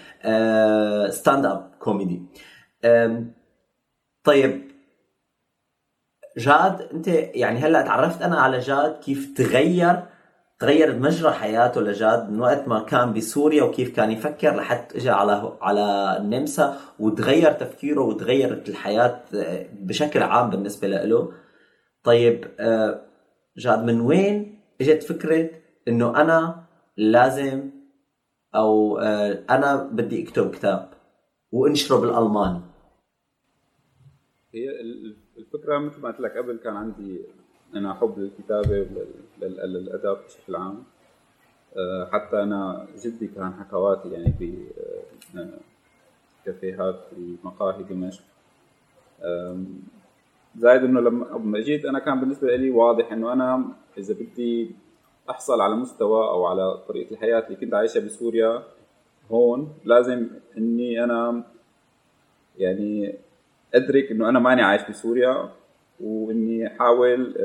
[1.12, 2.22] stand-up comedy
[4.24, 4.72] طيب
[6.38, 10.04] جاد أنت يعني هلأ تعرفت أنا على جاد كيف تغير
[10.60, 15.58] تغير مجرى حياته لجاد من وقت ما كان بسوريا وكيف كان يفكر لحتى اجى على
[15.62, 21.32] على النمسا وتغير تفكيره وتغيرت الحياة آه، بشكل عام بالنسبة له.
[22.04, 23.02] طيب آه،
[23.58, 25.50] جاد من وين إجت فكرة
[25.88, 26.64] إنه أنا
[26.98, 27.72] لازم
[28.56, 30.90] أو آه، أنا بدي أكتب كتاب
[31.52, 32.73] وأنشره بالألماني؟
[34.54, 34.82] هي
[35.38, 37.22] الفكرة مثل ما قلت لك قبل كان عندي
[37.76, 38.88] أنا حب للكتابة
[39.42, 40.84] للادب بشكل عام.
[41.78, 44.54] آه، حتى أنا جدي كان حكواتي يعني في
[46.46, 48.24] كافيهات في مقاهي دمشق.
[50.58, 53.66] زائد إنه لما جيت أنا كان بالنسبة لي واضح إنه أنا
[53.98, 54.72] إذا بدي
[55.30, 58.64] أحصل على مستوى أو على طريقة الحياة اللي كنت عايشها بسوريا
[59.32, 61.44] هون لازم إني أنا
[62.58, 63.16] يعني
[63.76, 65.50] أدرك إنه أنا ماني عايش بسوريا
[66.00, 67.36] وإني احاول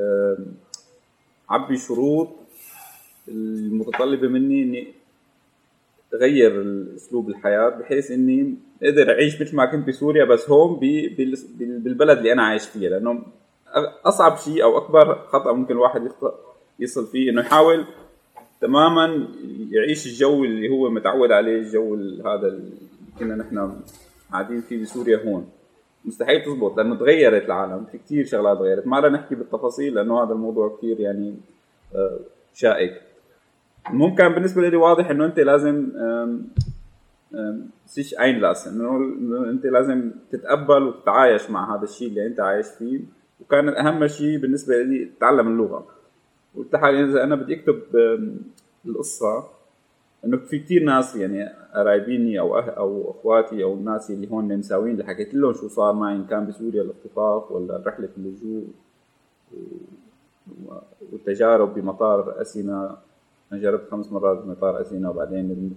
[1.50, 2.28] أعبي شروط
[3.28, 4.88] المتطلبة مني إني
[6.14, 10.80] أغير أسلوب الحياة بحيث إني أقدر أعيش مثل ما كنت بسوريا بس هون
[11.58, 12.90] بالبلد اللي أنا عايش فيها.
[12.90, 13.22] لأنه
[14.04, 16.08] أصعب شيء أو أكبر خطأ ممكن الواحد
[16.78, 17.84] يصل فيه إنه يحاول
[18.60, 19.28] تماما
[19.70, 21.94] يعيش الجو اللي هو متعود عليه الجو
[22.26, 22.70] هذا اللي
[23.18, 23.80] كنا نحن
[24.32, 25.48] قاعدين فيه بسوريا هون.
[26.04, 28.86] مستحيل تزبط لأنه تغيرت العالم في كثير شغلات تغيرت.
[28.86, 31.34] ما رح نحكي بالتفاصيل لأنه هذا الموضوع كثير يعني
[31.94, 32.18] آه،
[32.54, 33.02] شائك.
[33.90, 35.92] المهم كان بالنسبة لي واضح إنه أنت لازم
[37.86, 38.96] sich einlassen إنه
[39.50, 43.00] أنت لازم تتقبل وتتعايش مع هذا الشيء اللي أنت عايش فيه.
[43.40, 45.86] وكان اهم شيء بالنسبة لي تتعلم اللغة.
[46.56, 47.82] قلت حالي إذا أنا بدي أكتب
[48.86, 49.57] القصة
[50.24, 54.92] إنه في كثير ناس يعني قرايبيني أو أه أو أخواتي أو الناس اللي هون نمساويين
[54.92, 58.64] اللي حكيت لهم شو صار معي إن كان بسوريا الاختطاف ولا رحلة اللجوء
[61.12, 62.96] والتجارب بمطار أسينا.
[63.52, 65.74] أنا جربت خمس مرات بمطار أسينا وبعدين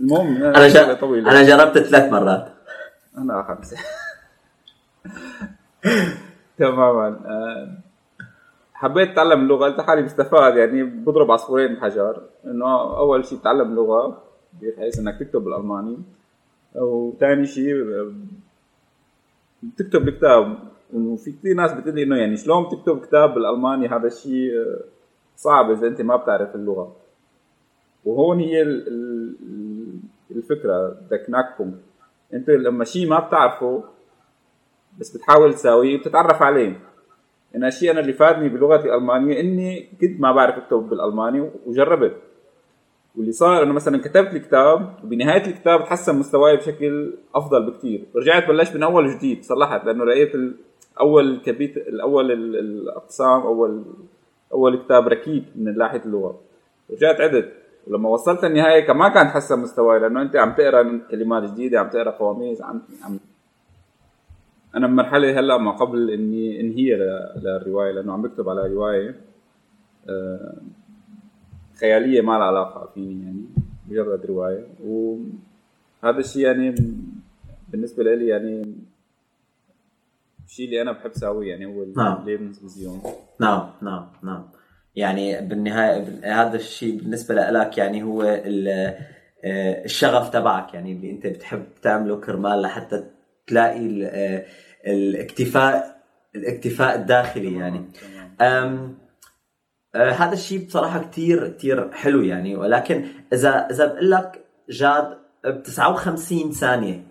[0.00, 1.30] المهم أنا جر...
[1.30, 2.48] أنا جربت ثلاث مرات.
[3.18, 3.76] أنا خمسه
[6.58, 7.08] تماما.
[7.08, 7.87] آه،
[8.78, 12.22] حبيت أتعلم اللغة قلت حالي بستفاد يعني بضرب عصفورين بحجر.
[12.44, 14.22] إنه أول شيء تتعلم لغة
[14.62, 15.98] بحيث إنك تكتب بالألماني.
[16.74, 17.74] وثاني شيء
[19.76, 20.58] تكتب الكتاب.
[20.94, 24.50] وفي كثير ناس بتقول لي إنه يعني شلون تكتب كتاب بالألماني؟ هذا الشيء
[25.36, 26.96] صعب إذا أنت ما بتعرف اللغة.
[28.04, 28.62] وهون هي
[30.30, 31.44] الفكرة ذا
[32.34, 33.84] أنت لما شيء ما بتعرفه
[34.98, 36.87] بس بتحاول تساويه بتتعرف عليه.
[37.56, 42.16] أنا الشيء أنا اللي فادني بلغتي الألمانية إني كنت ما بعرف أكتب بالألماني وجربت.
[43.16, 48.76] واللي صار إنه مثلا كتبت الكتاب وبنهاية الكتاب تحسن مستواي بشكل أفضل بكثير رجعت بلشت
[48.76, 50.32] من أول وجديد صلحت لأنه لقيت
[51.00, 53.84] أول كبيت الأول الأقسام اول
[54.52, 56.40] أول كتاب ركيك من ناحية اللغة.
[56.90, 57.52] رجعت عدت
[57.86, 62.10] ولما وصلت النهاية كمان كان تحسن مستواي لأنه أنت عم تقرأ كلمات جديدة عم تقرأ
[62.10, 63.18] قواميس عم عم
[64.74, 66.94] أنا بمرحلة هلأ ما قبل إني إنهي
[67.36, 69.20] للرواية لأنه عم بكتب على رواية
[70.08, 70.56] آه،
[71.80, 73.44] خيالية ما لها علاقة فيني يعني
[73.88, 74.66] مجرد رواية.
[74.84, 76.74] وهذا الشيء يعني
[77.68, 78.74] بالنسبة لي يعني
[80.46, 82.24] الشيء اللي أنا بحب ساويه يعني هو نعم.
[83.40, 84.44] نعم نعم نعم.
[84.96, 88.22] يعني بالنهاية هذا الشيء بالنسبة لك يعني هو
[89.44, 93.04] آه، الشغف تبعك يعني اللي أنت بتحب تعمله كرمال لحتى
[93.48, 94.44] تلاقي آه،
[94.86, 95.98] الاكتفاء
[96.34, 97.84] الاكتفاء الداخلي يعني.
[98.40, 98.98] أم
[99.94, 102.56] آه، هذا الشيء بصراحة كثير كثير حلو يعني.
[102.56, 107.04] ولكن إذا إذا بقول لك جاد ب 59 ثانية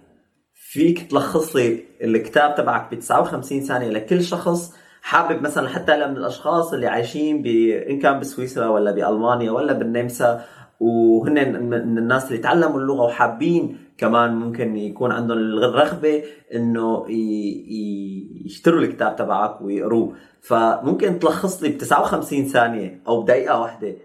[0.53, 6.73] فيك تلخص لي الكتاب تبعك ب 59 ثانية لكل شخص حابب مثلا حتى من الأشخاص
[6.73, 7.45] اللي عايشين ب
[7.89, 10.45] إن كان بسويسرا ولا بألمانيا ولا بالنمسا
[10.79, 17.05] وهن من الناس اللي تعلموا اللغة وحابين كمان ممكن يكون عندهم الرغبة إنه
[18.45, 20.15] يشتروا الكتاب تبعك ويقروه.
[20.41, 23.95] فممكن تلخص لي ب 59 ثانية أو بدقيقة واحدة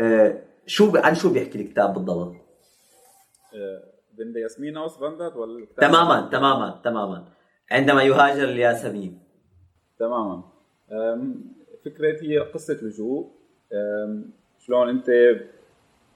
[0.00, 2.34] آه، شو عن شو بيحكي الكتاب بالضبط؟
[4.18, 7.24] بنت ياسمين أوس فاندت ولا تماما تماما تماما.
[7.70, 9.18] عندما يهاجر الياسمين.
[9.98, 10.42] تماما.
[11.84, 13.30] فكرتي هي قصة لجوء
[14.58, 15.06] شلون أنت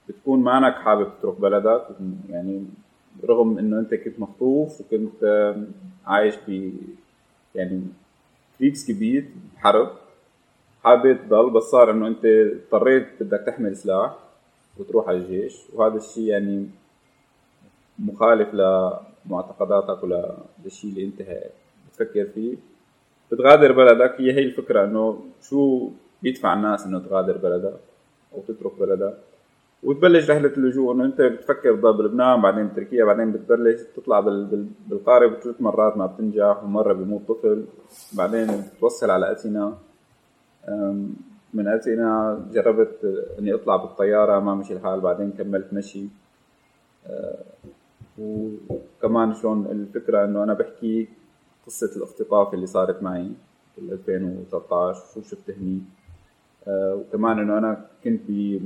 [0.09, 1.87] بتكون مانك حابب تروح بلدك
[2.29, 2.67] يعني
[3.23, 5.53] رغم إنه أنت كنت مخطوف وكنت
[6.05, 6.73] عايش ب
[7.55, 7.81] يعني
[8.87, 9.25] كبير
[9.57, 9.91] حرب
[10.83, 14.15] حابب تضل بس صار إنه أنت اضطريت بدك تحمل سلاح
[14.77, 16.69] وتروح على الجيش وهذا الشيء يعني
[17.99, 21.21] مخالف لمعتقداتك ولا للشيء اللي أنت
[21.89, 22.55] بتفكر فيه.
[23.31, 25.89] بتغادر بلدك هي هي الفكرة إنه شو
[26.23, 27.79] بيدفع الناس إنه تغادر بلدك
[28.33, 29.17] أو تترك بلدك؟
[29.83, 34.19] وتبلش رحلة اللجوء إنه أنت بتفكر بلبنان بعدين بتركيا بعدين بتبلش تطلع
[34.89, 37.65] بالقارب ثلاث مرات ما بتنجح ومرة بيموت طفل
[38.13, 39.77] بعدين بتوصل على أثينا.
[41.53, 46.05] من أثينا جربت إني أطلع بالطيارة ما مشي الحال بعدين كملت مشي.
[47.07, 47.35] أه،
[48.19, 51.07] وكمان شلون الفكرة إنه أنا بحكي
[51.67, 53.31] قصة الاختطاف اللي صارت معي
[53.77, 55.81] بال 2013 شو شفت هني.
[56.67, 58.59] أه، وكمان إنه أنا كنت ب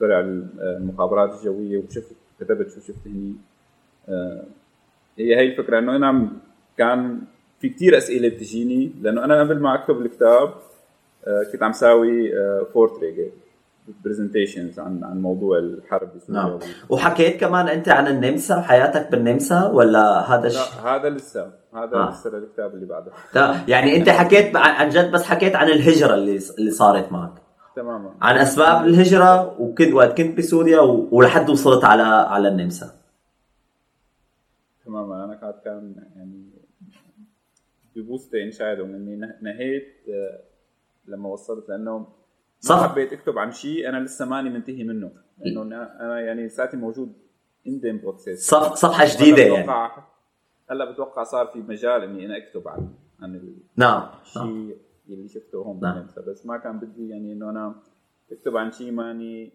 [0.00, 0.20] فرع
[0.60, 3.34] المخابرات الجوية وشفت كتبت شو شفت هني
[4.08, 4.42] آه،
[5.18, 6.28] هي هي الفكرة إنه أنا
[6.78, 7.20] كان
[7.60, 10.54] في كتير أسئلة بتجيني لأنه أنا قبل ما أكتب الكتاب
[11.26, 12.32] آه، كنت عم ساوي
[12.74, 13.30] Vorträge
[14.04, 16.58] presentations عن عن موضوع الحرب بسوريا نعم.
[16.88, 22.10] وحكيت كمان أنت عن النمسا حياتك بالنمسا ولا هذا الشيء؟ لا هذا لسه هذا آه.
[22.10, 23.12] لسه الكتاب اللي بعده
[23.68, 27.32] يعني أنت حكيت عن جد بس حكيت عن الهجرة اللي اللي صارت معك
[27.78, 28.14] تماما.
[28.20, 32.94] عن أسباب الهجرة وكنت وقت كنت بسوريا ولحد وصلت على على النمسا.
[34.84, 35.24] تماما.
[35.24, 36.50] أنا كانت كان يعني
[37.96, 40.40] ببوستي انشاد ومني نهيت آه،
[41.06, 42.06] لما وصلت لأنه
[42.60, 42.90] صح.
[42.90, 45.10] حبيت أكتب عن شيء أنا لسه ماني منتهي منه.
[45.38, 45.62] لأنه
[46.00, 47.12] أنا يعني لساتي موجود
[47.66, 49.92] in process صف صفحة جديدة يعني.
[50.70, 52.88] هلا بتوقع صار في مجال إني أنا أكتب عن
[53.20, 54.08] عن نعم.
[54.22, 54.76] الشيء
[55.14, 56.06] اللي شفته هون نعم.
[56.26, 57.74] بس ما كان بدي يعني انه أنا
[58.30, 59.52] تكتب عن شيء ماني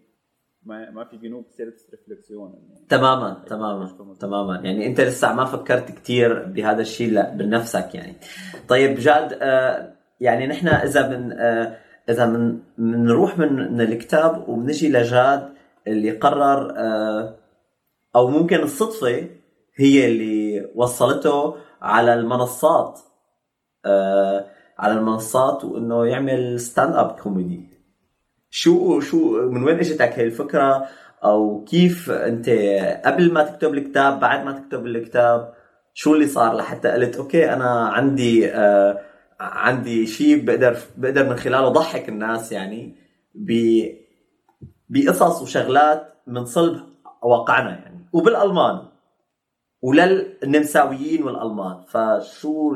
[0.65, 2.53] ما ما في genug Selbstreflexion
[2.89, 4.55] تماما تماما تماما.
[4.55, 8.15] يعني انت لسه ما فكرت كثير بهذا الشيء لا بنفسك يعني
[8.69, 11.77] طيب جاد آه يعني نحن اذا من آه
[12.09, 15.53] اذا من بنروح من, من الكتاب وبنجي لجاد
[15.87, 17.35] اللي قرر آه
[18.15, 19.27] أو ممكن الصدفة
[19.75, 22.99] هي اللي وصلته على المنصات
[23.85, 24.45] آه
[24.79, 27.69] على المنصات وإنه يعمل stand-up comedy
[28.49, 30.88] شو شو من وين إجتك هي الفكرة؟
[31.23, 32.49] أو كيف أنت
[33.05, 35.53] قبل ما تكتب الكتاب بعد ما تكتب الكتاب
[35.93, 38.99] شو اللي صار لحتى قلت okay أنا عندي آه
[39.39, 42.95] عندي شيء بقدر بقدر من خلاله ضحك الناس يعني
[43.36, 43.51] ب
[44.89, 46.81] بقصص وشغلات من صلب
[47.23, 48.05] واقعنا يعني.
[48.13, 48.79] وبالألمان.
[49.81, 51.83] وللنمساويين والألمان.
[51.88, 52.75] فشو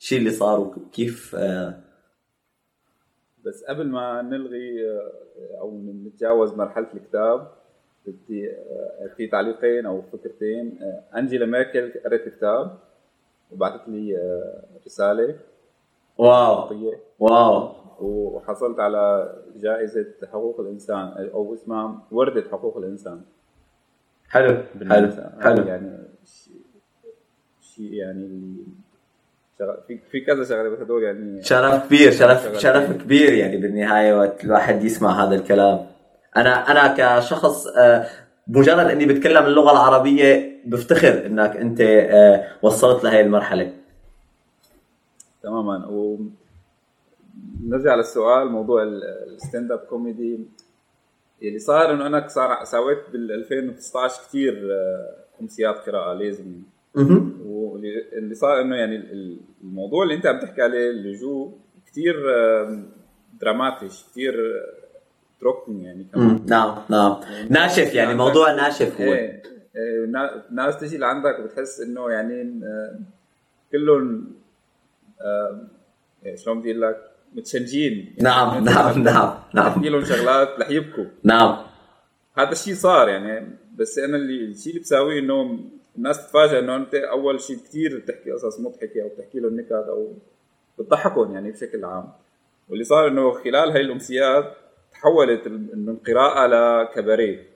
[0.00, 1.80] الشيء اللي صار وكيف آه
[3.44, 7.48] بس قبل ما نلغي آه، أو نتجاوز مرحلة الكتاب
[8.06, 10.78] بدي آه، في تعليقين أو فكرتين.
[10.82, 12.78] آه، أنجيلا ميركل قريت الكتاب
[13.52, 14.18] وبعثت لي
[14.86, 15.36] رسالة
[16.18, 16.74] واو.
[17.18, 17.74] واو.
[18.00, 23.22] وحصلت على جائزة حقوق الإنسان أو اسمها وردة حقوق الإنسان.
[24.28, 25.10] حلو حلو
[25.40, 25.66] حلو.
[25.66, 25.98] يعني
[27.60, 28.64] شيء يعني اللي
[29.88, 31.42] في في كذا شغله بس هدول يعني.
[31.42, 33.32] شرف كبير شرف شرف كبير.
[33.32, 35.86] يعني بالنهاية وقت الواحد يسمع هذا الكلام.
[36.36, 38.06] أنا أنا كشخص آه،
[38.46, 43.72] مجرد إني بتكلم اللغة العربية بفتخر إنك أنت آه، وصلت لهي المرحلة.
[45.42, 45.86] تماما.
[45.86, 46.18] و
[47.64, 50.48] نرجع للسؤال موضوع ال stand-up comedy
[51.42, 54.68] اللي صار إنه أنا صار سويت بال 2019 كثير
[55.40, 56.62] امسيات قراءة Lesungen
[56.94, 58.96] واللي صار إنه يعني
[59.62, 62.14] الموضوع اللي أنت عم تحكي عليه اللجوء كثير
[63.40, 64.34] dramatisch كثير
[65.40, 66.46] trocken يعني كمان.
[66.48, 67.16] نعم نعم.
[67.50, 69.12] ناشف يعني موضوع ناشف هو.
[69.12, 69.42] إيه
[70.50, 72.60] ناس تجي لعندك وبتحس إنه يعني
[73.72, 74.32] كلهم
[76.34, 76.96] شلون بدي لك؟
[77.34, 78.16] متشنجين.
[78.22, 79.74] نعم يعني نعم نعم نعم.
[79.74, 81.56] تحكي لهم شغلات رح يبكوا نعم.
[82.38, 85.58] هذا الشيء صار يعني بس أنا اللي الشيء اللي بساويه إنه
[85.96, 90.12] الناس تتفاجئ إنه أنت أول شيء كثير بتحكي قصص مضحكة أو بتحكي لهم نكت أو
[90.78, 92.12] بتضحكهم يعني بشكل عام.
[92.68, 94.56] واللي صار إنه خلال هاي الأمسيات
[94.92, 97.46] تحولت من قراءة لكباريه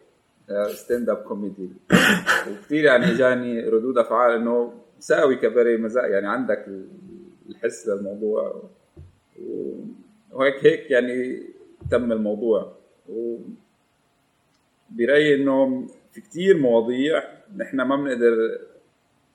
[0.68, 1.70] stand-up comedy
[2.50, 6.66] وكثير يعني اجاني ردود أفعال إنه ساوي Kabarett mäßig يعني عندك
[7.48, 8.62] الحس للموضوع
[10.32, 11.42] وهيك هيك يعني
[11.90, 12.72] تم الموضوع.
[13.08, 13.38] و
[14.90, 17.22] برأيي إنه في كثير مواضيع
[17.56, 18.58] نحن ما بنقدر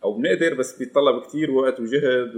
[0.03, 2.35] أو بنقدر بس بيتطلب كثير وقت وجهد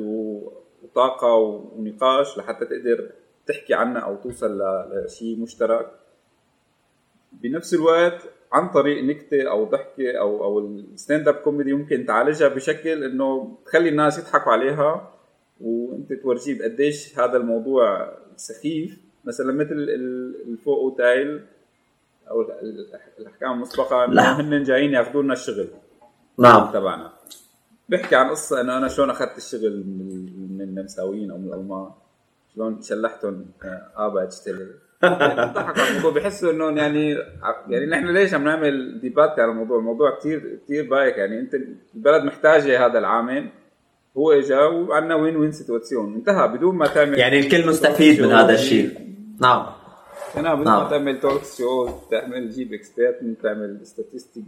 [0.83, 3.11] وطاقة ونقاش لحتى تقدر
[3.47, 5.91] تحكي عنها أو توصل لشيء مشترك.
[7.31, 13.03] بنفس الوقت عن طريق نكتة أو ضحكة أو أو ال stand-up comedy ممكن تعالجها بشكل
[13.03, 15.13] إنه تخلي الناس يضحكوا عليها.
[15.61, 18.97] وأنت تورجيه قديش هذا الموضوع سخيف.
[19.25, 19.75] مثلا مثل
[20.47, 21.45] ال Vorurteile
[22.31, 22.41] أو
[23.19, 25.67] الأحكام المسبقة انه هن جايين ياخذوا لنا الشغل.
[26.39, 26.71] نعم.
[26.73, 27.11] تبعنا.
[27.89, 29.83] بحكي عن قصة إنه أنا شلون أخذت الشغل
[30.49, 31.89] من النمساويين أو من الألمان.
[32.55, 33.45] شلون شلحتهم؟
[33.95, 34.67] Arbeitsstelle
[35.01, 36.21] بيضحكوا على الموضوع.
[36.21, 37.17] بحسوا انه يعني
[37.69, 41.53] يعني نحن ليش عم نعمل Debatte على الموضوع؟ الموضوع كثير كثير بايخ يعني أنت
[41.95, 43.49] البلد محتاجة هذا العامل.
[44.17, 46.47] هو اجى وعندنا win-win Situation انتهى.
[46.47, 49.15] بدون ما تعمل يعني الكل مستفيد من هذا الشيء.
[49.41, 49.65] نعم.
[50.37, 50.89] أنا بدون نعم.
[50.89, 54.45] تعمل talk show تعمل تجيب Experte تعمل Statistik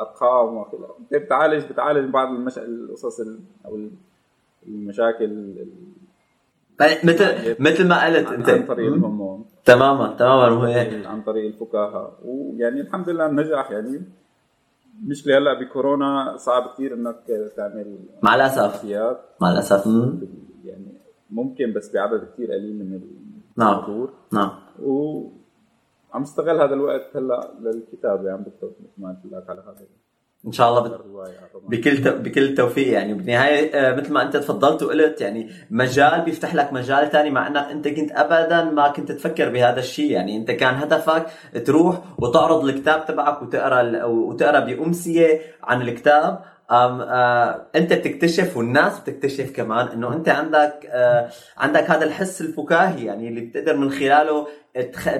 [0.00, 0.64] أرقام
[1.00, 2.58] أنت بتعالج بتعالج بعض المش...
[2.58, 3.20] القصص
[3.66, 3.78] أو
[4.66, 5.54] المشاكل
[6.80, 13.08] مثل مثل ما قلت أنت؟ عن طريق الهرمون تماما تماما عن طريق الفكاهه ويعني الحمد
[13.08, 14.02] لله نجح يعني
[15.02, 17.16] المشكلة هلأ بكورونا صعب كثير إنك
[17.56, 18.84] تعمل مع الأسف.
[19.40, 19.86] مع الأسف.
[20.64, 20.86] يعني
[21.30, 23.00] ممكن بس بعدد كثير قليل من
[23.56, 24.08] نعم.
[24.32, 24.50] نعم.
[26.14, 29.86] وعم استغل هذا الوقت هلا للكتابة عم بكتب مثل ما قلت لك على هذا
[30.46, 31.00] إن شاء الله بت...
[31.68, 32.08] بكل ت...
[32.08, 33.14] بكل توفيق يعني.
[33.14, 37.56] بالنهاية آه، مثل ما أنت تفضلت وقلت يعني مجال بيفتح لك مجال ثاني مع إنك
[37.56, 40.10] أنت كنت ابدا ما كنت تفكر بهذا الشيء.
[40.10, 41.26] يعني أنت كان هدفك
[41.64, 49.52] تروح وتعرض الكتاب تبعك وتقرأ وتقرأ بأمسية عن الكتاب أم آه أنت بتكتشف والناس بتكتشف
[49.52, 54.46] كمان إنه أنت عندك آه عندك هذا الحس الفكاهي يعني اللي بتقدر من خلاله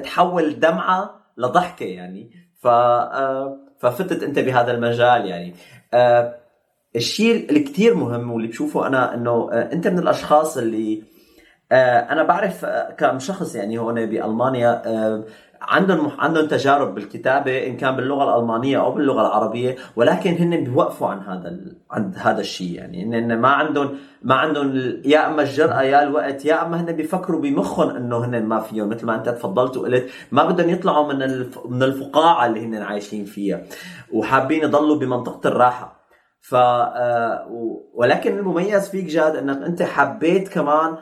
[0.03, 2.31] تحول دمعة لضحكة يعني.
[2.63, 5.55] ف آه ففتت أنت بهذا المجال يعني.
[5.95, 6.35] آه
[6.97, 11.15] الشيء اللي كثير مهم واللي بشوفه أنا إنه آه أنت من الأشخاص اللي
[11.73, 15.25] آه، أنا بعرف آه، كم شخص يعني هون بألمانيا آه،
[15.69, 21.19] عندهم عندهم تجارب بالكتابة إن كان باللغة الألمانية أو باللغة العربية ولكن هن بيوقفوا عن
[21.21, 21.77] هذا ال...
[21.91, 22.73] عن هذا الشيء.
[22.73, 26.93] يعني ان ما عندهم ما عندهم ال- يا أما الجرأة يا الوقت يا أما هن
[26.93, 31.23] بيفكروا بمخهم إنه هن ما فيهم مثل ما أنت تفضلت وقلت ما بدهم يطلعوا من
[31.23, 31.59] الف...
[31.67, 33.63] من الفقاعة اللي هن عايشين فيها
[34.13, 36.05] وحابين يضلوا بمنطقة الراحة.
[36.41, 37.47] ف آه،
[37.95, 40.97] ولكن المميز فيك جاد إنك أنت حبيت كمان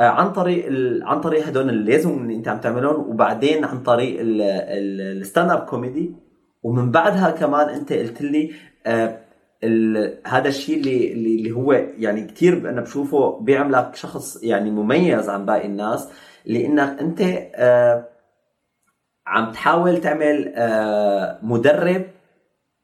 [0.00, 1.02] عن طريق ال...
[1.02, 1.96] عن طريق هدول اللي
[2.36, 4.42] انت عم تعملهم وبعدين عن طريق ال...
[4.42, 5.00] ال...
[5.00, 6.14] ال stand-up comedy.
[6.62, 8.52] ومن بعدها كمان انت قلت لي
[8.86, 9.20] آه
[9.64, 10.14] ال...
[10.26, 15.66] هذا الشيء اللي اللي هو يعني كثير أنا بشوفه بيعملك شخص يعني مميز عن باقي
[15.66, 16.08] الناس
[16.46, 17.20] لأنك انت
[17.54, 18.08] آه
[19.26, 22.06] عم تحاول تعمل آه مدرب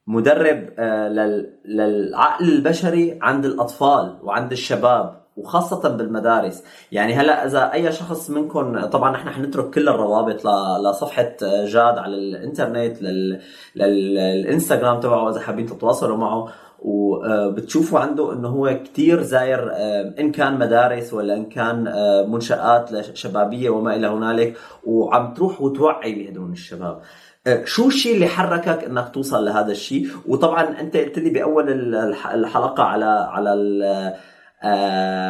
[0.07, 1.59] مدرب آه لل...
[1.65, 5.24] للعقل البشري عند الأطفال وعند الشباب.
[5.37, 6.65] وخاصة بالمدارس.
[6.93, 10.47] يعني هلا إذا أي شخص منكم طبعا نحن حنترك كل الروابط.
[10.87, 13.41] لصفحة جاد على الإنترنت لل...
[13.77, 16.49] للإنستغرام تبعه إذا حابين تتواصلوا معه.
[16.79, 23.17] وبتشوفوا عنده إنه هو كتير زاير آه، إن كان مدارس ولا إن كان آه، منشآت
[23.17, 24.57] شبابيه وما إلى هنالك.
[24.87, 27.01] وعم تروح وتوعي بهدول الشباب.
[27.47, 32.31] آه، شو الشيء اللي حركك إنك توصل لهذا الشيء وطبعا أنت قلت لي بأول الح-
[32.31, 33.51] الحلقة على على
[33.85, 34.15] آه،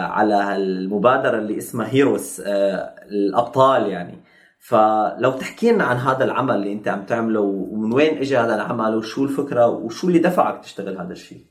[0.05, 4.19] على المبادرة اللي اسمها هيروس آه، الأبطال يعني.
[4.59, 8.95] فلو تحكي لنا عن هذا العمل اللي أنت عم تعمله ومن وين اجى هذا العمل
[8.95, 11.45] وشو الفكرة وشو اللي دفعك تشتغل هذا الشيء؟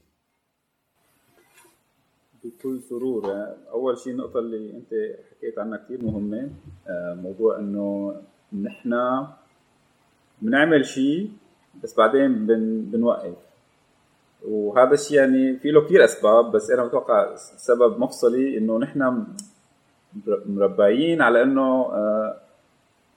[2.44, 4.90] بكل سرور يعني أول شيء النقطة اللي أنت
[5.32, 6.50] حكيت عنها كثير مهمة
[6.88, 8.16] آه، موضوع إنه
[8.62, 9.26] نحن
[10.42, 11.32] بنعمل شيء
[11.84, 13.53] بس بعدين بن بنوقف.
[14.48, 19.24] وهذا الشيء يعني في له كثير أسباب بس أنا بتوقع سبب مفصلي إنه نحن
[20.46, 21.62] مربعين على إنه
[21.94, 22.38] آه،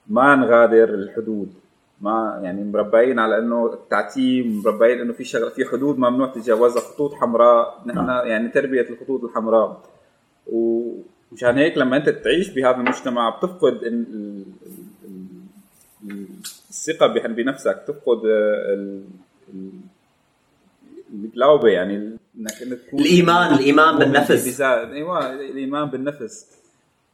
[0.07, 1.53] ما نغادر الحدود.
[2.01, 7.13] ما يعني مربعين على إنه التعتيم مربعين إنه في شغله في حدود ممنوع تتجاوزها خطوط
[7.13, 7.81] حمراء.
[7.85, 8.27] نحن نعم.
[8.27, 9.81] يعني تربية الخطوط الحمراء.
[10.47, 14.43] ومشان هيك لما أنت تعيش بهذا المجتمع بتفقد ال- ال-
[15.05, 16.27] ال- ال-
[16.69, 19.01] الثقة بنفسك تفقد آه،
[21.13, 21.95] الجلاوبه يعني
[22.37, 24.61] إنك انت تكون الإيمان الإيمان بالنفس.
[24.61, 26.57] إيوه الإيمان بالنفس.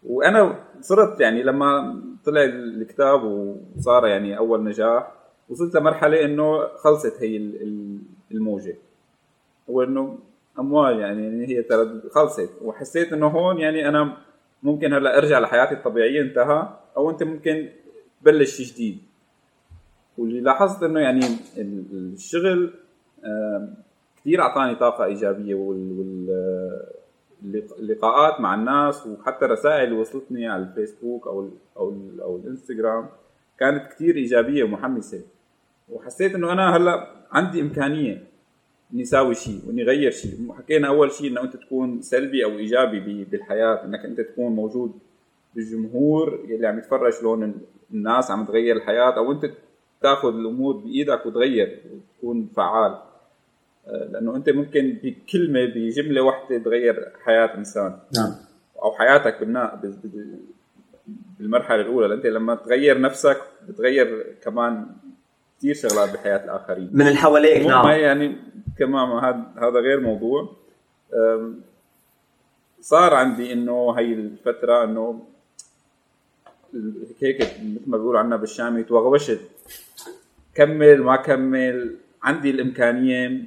[0.04, 5.12] وأنا صرت يعني لما طلع الكتاب وصار يعني أول نجاح
[5.50, 8.00] وصلت لمرحلة إنه خلصت هي ال- ال-
[8.32, 8.76] الموجة.
[9.70, 10.20] هو انه
[10.60, 11.66] أموال يعني هي
[12.12, 12.50] خلصت.
[12.62, 14.18] وحسيت إنه هون يعني أنا
[14.64, 17.70] ممكن هلأ أرجع لحياتي الطبيعية انتهى أو أنت ممكن
[18.22, 18.98] تبلش شيء جديد.
[20.18, 21.26] واللي لاحظت إنه يعني
[21.58, 22.74] ال- الشغل
[24.22, 26.30] كثير أعطاني طاقة إيجابية وال, وال
[27.44, 33.06] اللق- اللقاءات مع الناس وحتى الرسائل اللي وصلتني على الفيسبوك أو أو أو الإنستغرام
[33.60, 35.22] كانت كثير إيجابية ومحمسة.
[35.90, 38.24] وحسيت إنه أنا هلأ عندي إمكانية
[38.94, 40.54] إني أساوي شيء وإني أغير شيء.
[40.58, 44.92] حكينا أول شيء إنه أنت تكون سلبي أو إيجابي بالحياة إنك أنت تكون موجود
[45.56, 47.54] بالجمهور يلي عم يتفرج شلون ال-
[47.94, 49.52] الناس عم تغير الحياة أو أنت
[50.02, 52.98] تاخذ الأمور بإيدك وتغير وتكون فعال.
[53.88, 58.00] لأنه أنت ممكن بكلمة بجملة واحدة تغير حياة إنسان.
[58.16, 58.36] نعم.
[58.84, 60.40] أو حياتك بالنا بال- بال-
[61.40, 62.14] بالمرحلة الأولى.
[62.14, 63.38] انت لما تغير نفسك
[63.70, 64.86] بتغير كمان
[65.60, 66.90] كثير شغلات بحياة الآخرين.
[66.94, 67.88] من اللي حواليك نعم.
[67.88, 68.36] يعني
[68.80, 70.56] كمان هذا هذا غير موضوع.
[72.82, 75.24] صار عندي إنه هي الفترة إنه
[77.22, 79.40] هيك مثل ما بيقولوا عنا بالشامي توغوشت.
[80.56, 83.44] كمل ما كمل عندي الإمكانية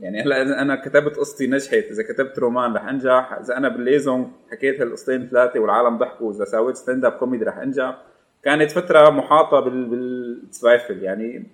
[0.00, 3.84] يعني هلا إذا أنا كتبت قصتي نجحت إذا كتبت رومان رح أنجح إذا أنا بال
[3.84, 8.02] Lesung حكيت هالقصتين ثلاثة والعالم ضحكوا إذا سويت stand-up comedy رح أنجح.
[8.42, 11.46] كانت فترة محاطة بال بال Zweifel يعني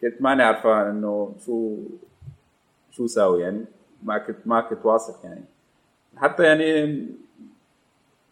[0.00, 1.76] كنت ماني عرفان إنه شو
[2.90, 3.64] شو ساوي يعني
[4.02, 5.44] ما كنت ما كنت واثق يعني.
[6.16, 7.06] حتى يعني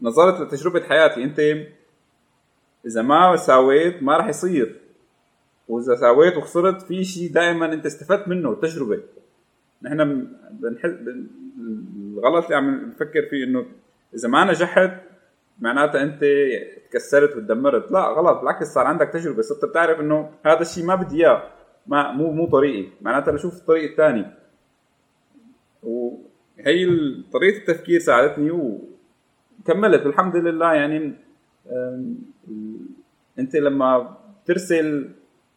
[0.00, 1.40] نظرت لتجربة حياتي أنت
[2.86, 4.80] إذا ما ساويت ما راح يصير
[5.68, 9.02] وإذا ساويت وخسرت في شيء دائما أنت استفدت منه تجربة.
[9.82, 11.26] نحن بنحس بن-
[12.18, 13.66] الغلط اللي عم نفكر فيه إنه
[14.14, 14.92] إذا ما نجحت
[15.60, 16.24] معناتها أنت
[16.90, 17.92] تكسرت وتدمرت.
[17.92, 18.38] لا غلط.
[18.40, 19.42] بالعكس صار عندك تجربة.
[19.42, 21.42] صرت بتعرف إنه هذا الشيء ما بدي إياه.
[21.86, 22.88] ما مو مو طريقي.
[23.00, 24.26] معناتها بشوف الطريق الثاني.
[25.82, 26.86] وهي
[27.32, 31.12] طريقة التفكير ساعدتني وكملت الحمد لله يعني
[33.38, 34.16] أنت لما
[34.46, 35.08] ترسل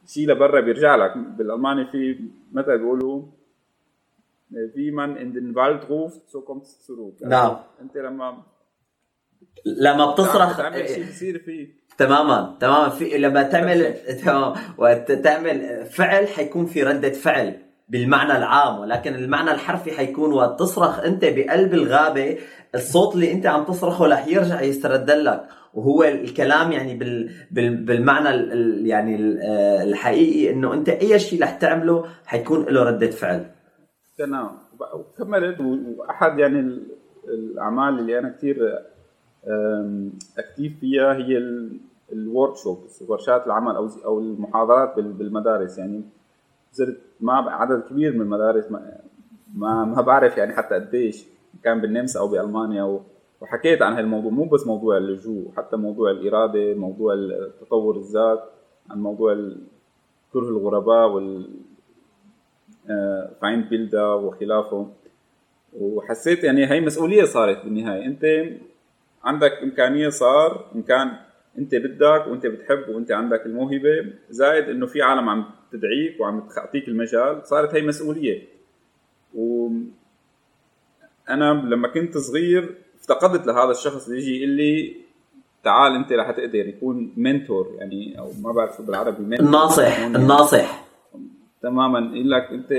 [0.07, 1.17] شيء لبرا بيرجع لك.
[1.17, 2.19] بالألماني في
[2.53, 3.23] مثل بيقولوا
[4.75, 7.57] wie man in den Wald ruft so kommt es zurück نعم.
[7.81, 8.43] انت لما
[9.65, 11.67] لما بتصرخ تعمل شيء بصير فيه.
[11.97, 12.89] تماما تماما.
[12.89, 13.93] في لما تعمل
[14.25, 14.53] تمام.
[14.77, 17.57] وتعمل فعل حيكون في ردة فعل
[17.89, 18.79] بالمعنى العام.
[18.79, 22.37] ولكن المعنى الحرفي حيكون وقت تصرخ أنت بقلب الغابة
[22.75, 25.47] الصوت اللي أنت عم تصرخه رح يرجع يسترد لك.
[25.73, 29.41] وهو الكلام يعني بال بال بالمعنى ال يعني ال
[29.89, 33.54] الحقيقي إنه أنت أي شيء رح تعمله حيكون له ردة فعل.
[34.17, 34.49] تمام
[34.93, 35.59] وكملت
[35.97, 36.79] وأحد يعني
[37.27, 38.79] الأعمال اللي أنا كثير
[40.37, 41.37] أكتيف فيها هي
[42.13, 45.77] الورك شوبس ورشات العمل أو أو المحاضرات بالمدارس.
[45.77, 46.01] يعني
[46.73, 51.25] زرت ما عدد كبير من المدارس ما, ما بعرف يعني حتى قديش
[51.63, 52.99] كان بالنمسا أو بألمانيا.
[53.41, 57.15] وحكيت عن هالموضوع مو بس موضوع اللجوء حتى موضوع الإرادة موضوع
[57.61, 58.43] تطور الذات
[58.89, 59.33] عن موضوع
[60.33, 61.49] كره الغرباء وال
[63.41, 64.91] فاين بيلدا وخلافه.
[65.73, 68.05] وحسيت يعني هي مسؤولية صارت بالنهاية.
[68.05, 68.25] أنت
[69.23, 71.11] عندك إمكانية صار ان كان
[71.57, 76.87] أنت بدك وأنت بتحب وأنت عندك الموهبة زائد إنه في عالم عم تدعيك وعم تعطيك
[76.87, 78.47] المجال صارت هي مسؤولية.
[79.35, 79.69] و
[81.29, 84.95] أنا لما كنت صغير افتقدت لهذا الشخص اللي يجي يقول لي
[85.63, 90.85] تعال أنت رح تقدر يكون Mentor يعني أو ما بعرف بالعربي Mentor الناصح الناصح.
[91.65, 91.99] تماما.
[92.15, 92.71] يقول لك أنت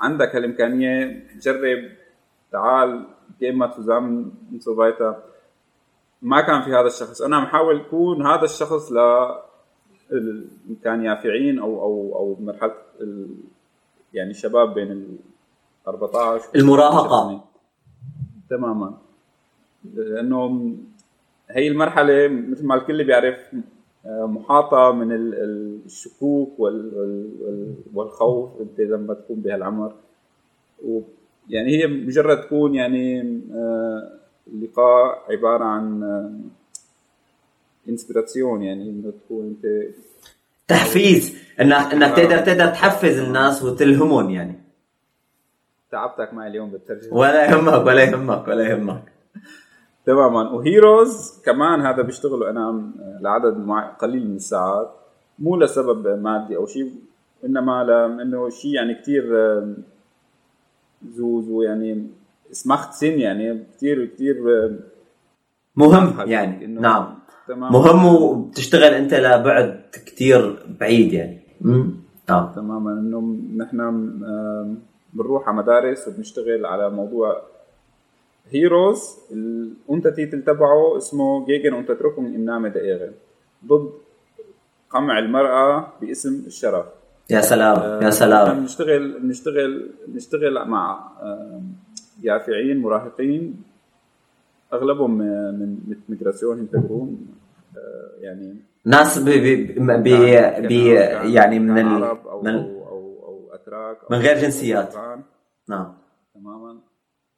[0.00, 1.90] عندك هالامكانيه جرب
[2.52, 3.06] تعال
[3.40, 5.22] gemeinsam so weiter
[6.22, 7.22] ما كان في هذا الشخص.
[7.22, 8.98] أنا عم حاول اكون هذا الشخص ل
[10.84, 12.74] كان يافعين أو أو أو مرحلة
[14.14, 15.16] يعني شباب بين ال
[15.88, 17.44] 14 المراهقة.
[18.50, 18.98] تماما.
[19.94, 20.74] لأنه
[21.50, 23.36] هي المرحلة مثل ما الكل بيعرف
[24.06, 26.60] محاطة من الشكوك
[27.94, 29.92] والخوف انت لما تكون بهالعمر
[31.48, 33.40] يعني هي مجرد تكون يعني
[34.62, 36.02] لقاء عبارة عن
[37.88, 39.94] انسبيراسيون يعني إنه تكون انت
[40.68, 44.60] تحفيز انك إنك تقدر تقدر تحفز الناس وتلهمهم يعني.
[45.90, 47.16] تعبتك معي اليوم بالترجمة.
[47.16, 49.12] ولا يهمك ولا يهمك ولا يهمك.
[50.10, 50.50] تماما.
[50.50, 52.90] وهيروز كمان هذا بيشتغلوا أنا
[53.20, 53.54] لعدد
[54.00, 54.90] قليل من الساعات.
[55.38, 56.90] مو لسبب مادي أو شيء
[57.44, 59.24] إنما لأنه شيء يعني كثير
[61.08, 62.06] زوز ويعني
[62.52, 64.36] إسمخت سن يعني كثير كثير
[65.76, 66.66] مهم يعني.
[66.66, 67.18] نعم.
[67.48, 67.72] تمام.
[67.72, 71.40] مهم وبتشتغل أنت لبعد كثير بعيد يعني.
[72.28, 72.52] نعم.
[72.56, 72.92] تماما.
[72.92, 73.78] إنه نحن
[75.12, 77.42] بنروح على مدارس وبنشتغل على موضوع
[78.50, 83.12] Heroes ال Untertitel تبعه اسمه gegen Unterdrückung im Namen der Ehre
[83.66, 83.90] ضد
[84.90, 86.86] قمع المرأة باسم الشرف.
[87.30, 88.60] يا سلام يا سلام.
[88.60, 91.10] بنشتغل بنشتغل بنشتغل مع
[92.22, 93.62] يافعين مراهقين.
[94.72, 95.18] أغلبهم
[95.58, 95.76] من
[96.08, 97.26] Migrationshintergrund
[98.20, 99.56] يعني ناس بي بي
[99.96, 100.94] بي, بي
[101.34, 104.94] يعني من ال أو, من أو, أو, أو أتراك من غير جنسيات.
[105.68, 105.92] نعم.
[106.34, 106.76] تماما.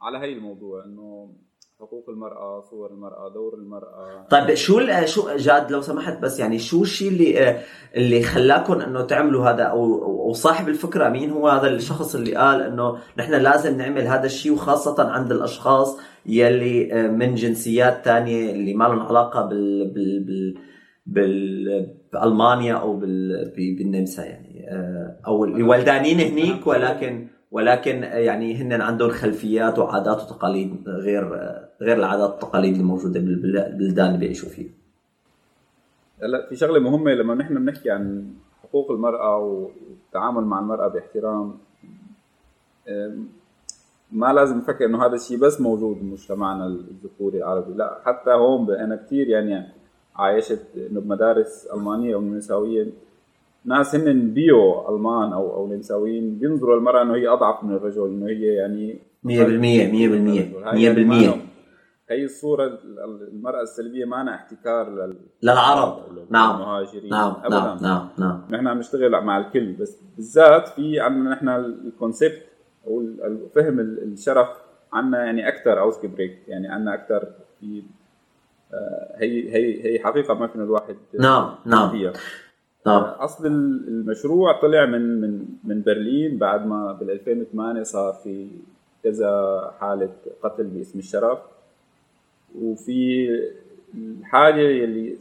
[0.03, 1.33] على هي الموضوع إنه
[1.81, 4.27] حقوق المرأة، صور المرأة، دور المرأة.
[4.31, 7.61] طيب شو شو جاد لو سمحت بس يعني شو الشيء اللي
[7.97, 12.63] اللي خلاكم إنه تعملوا هذا؟ أو أو صاحب الفكرة مين هو هذا الشخص اللي قال
[12.63, 18.85] إنه نحن لازم نعمل هذا الشيء وخاصة عند الأشخاص يلي من جنسيات تانية اللي ما
[18.85, 20.55] لهم علاقة بال بال بال
[21.07, 24.67] بال بألمانيا أو بال بالنمسا يعني
[25.27, 31.25] أو اللي ولدانين هنيك ولكن ولكن يعني هن عندهم خلفيات وعادات وتقاليد غير
[31.81, 34.71] غير العادات والتقاليد الموجودة بالبلدان اللي بيعيشوا فيها.
[36.23, 41.59] هلا في شغلة مهمة لما نحن بنحكي عن حقوق المرأة والتعامل مع المرأة باحترام
[44.13, 48.97] ما لازم نفكر إنه هذا الشيء بس موجود بمجتمعنا الذكوري العربي لا حتى هون أنا
[48.97, 49.69] كثير يعني
[50.17, 52.87] عايشت انه بمدارس ألمانية أو نمساويه
[53.65, 58.27] ناس هن بيو ألمان أو أو نمساويين بينظروا المراه إنه هي أضعف من الرجل إنه
[58.27, 59.31] هي يعني 100% 100%
[61.39, 61.43] 100%
[62.11, 62.79] هي الصورة.
[63.33, 65.17] المرأة السلبية معنا احتكار لل...
[65.43, 65.99] للعرب.
[66.31, 66.57] نعم.
[66.57, 68.43] المهاجرين نعم نعم نعم نعم.
[68.51, 72.43] نحن عم نشتغل مع الكل بس بالذات في عندنا نحن الكونسبت
[72.87, 73.05] أو
[73.55, 74.49] فهم الشرف
[74.93, 77.29] عنا يعني أكثر ausgeprägt يعني عنا أكثر
[77.61, 77.83] في
[79.17, 81.91] هي هي هي حقيقة ما فينا الواحد نعم نعم.
[81.91, 82.13] فيها
[82.87, 83.03] نعم.
[83.03, 88.49] أصل المشروع طلع من من من برلين بعد ما بال 2008 صار في
[89.05, 90.11] كذا حالة
[90.43, 91.39] قتل باسم الشرف.
[92.59, 93.29] وفي
[93.95, 95.17] الحاجة يلي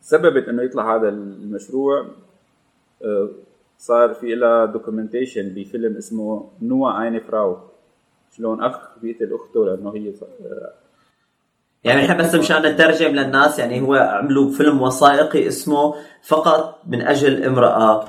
[0.00, 2.06] سببت إنه يطلع هذا المشروع
[3.78, 7.56] صار في لها Dokumentation بفيلم اسمه Nur eine Frau.
[8.36, 10.12] شلون أخ بيقتل أخته لأنه هي
[11.84, 17.44] يعني إحنا بس مشان نترجم للناس يعني هو عملوا فيلم وثائقي اسمه فقط من أجل
[17.44, 18.04] امرأة.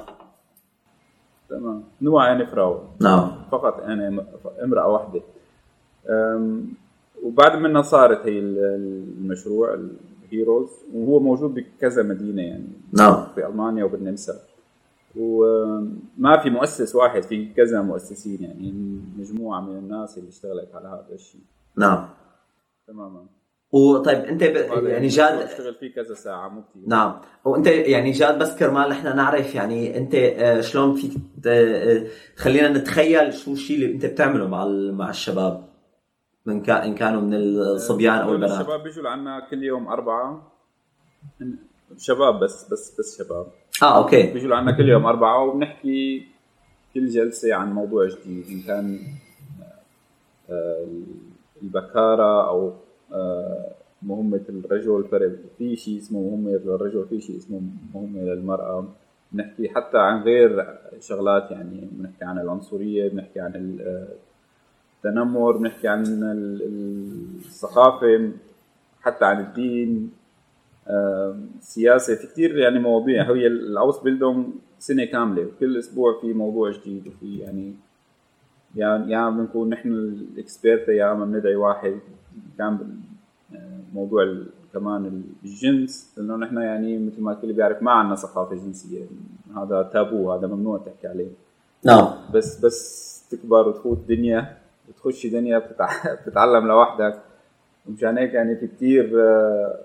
[1.50, 1.84] تمام.
[2.02, 2.80] Nur eine Frau.
[3.02, 3.32] نعم.
[3.52, 4.22] فقط يعني
[4.64, 5.22] امرأة واحدة.
[7.24, 9.78] وبعد منها صارت هي المشروع
[10.24, 12.68] ال Heroes وهو موجود بكذا مدينة يعني.
[12.94, 13.28] نعم.
[13.36, 14.34] في ألمانيا وبالنمسا
[15.16, 18.74] وما في مؤسس واحد في كذا مؤسسين يعني
[19.18, 21.42] مجموعة من الناس اللي اشتغلت على هذا الشيء.
[21.78, 22.08] نعم.
[22.88, 23.26] تماما.
[23.72, 24.56] وطيب انت ب...
[24.88, 27.22] يعني جاد اشتغل فيه كذا ساعة مو كثير نعم.
[27.46, 31.12] وانت يعني جاد بس كرمال إحنا نعرف يعني انت آه، شلون فيك
[31.44, 35.66] ت- آه، خلينا نتخيل شو الشيء اللي انت بتعمله مع مع الشباب
[36.46, 38.52] من كان إن كانوا من الصبيان أو البنات.
[38.60, 40.52] الشباب بيجوا لعنا كل يوم أربعة.
[41.98, 43.48] شباب بس بس بس شباب.
[43.84, 44.24] آه أوكي.
[44.34, 46.28] بيجوا لعنا كل يوم أربعة وبنحكي
[46.94, 49.00] كل جلسة عن موضوع جديد إن كان
[50.50, 50.88] آه،
[51.64, 52.74] البكارة أو آه،
[54.04, 55.06] مهمة الرجل
[55.58, 57.62] في شيء اسمه مهمة للرجل في شيء اسمه
[57.96, 58.86] مهمة للمرأة.
[59.32, 64.08] بنحكي حتى عن غير شغلات يعني بنحكي عن العنصرية بنحكي عن ال-
[64.98, 66.24] التنمر بنحكي عن ال-
[66.62, 68.32] ال- الثقافة
[69.02, 70.12] حتى عن الدين
[71.60, 72.16] سياسة.
[72.16, 73.24] في كثير يعني مواضيع.
[73.34, 74.46] هي الأوس بيلدونج
[74.80, 77.74] سنة كاملة وكل أسبوع في موضوع جديد وفي يعني
[78.76, 82.00] يا يا بنكون نحن الإكسبيرت يا اما بندعي واحد.
[82.58, 82.78] كان
[83.94, 84.36] موضوع
[84.74, 89.04] كمان الجنس لأنه نحن يعني مثل ما الكل بيعرف ما عندنا ثقافة جنسية.
[89.58, 91.28] هذا تابو هذا ممنوع تحكي عليه.
[91.84, 92.08] نعم.
[92.34, 94.58] بس بس تكبر وتفوت دنيا
[94.90, 97.20] وتخش دنيا بتتع- بتتعلم لوحدك.
[97.90, 99.80] ومشان هيك يعني في كتير آه،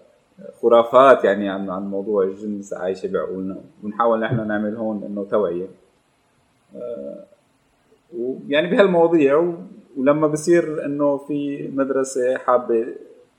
[0.63, 3.57] خرافات يعني عن عن موضوع الجنس عايشة بعقولنا.
[3.85, 5.67] ونحاول نحن نعمل هون إنه توعية.
[6.77, 7.25] آه،
[8.19, 9.55] ويعني بهالمواضيع
[9.97, 12.87] ولما بصير إنه في مدرسة حابة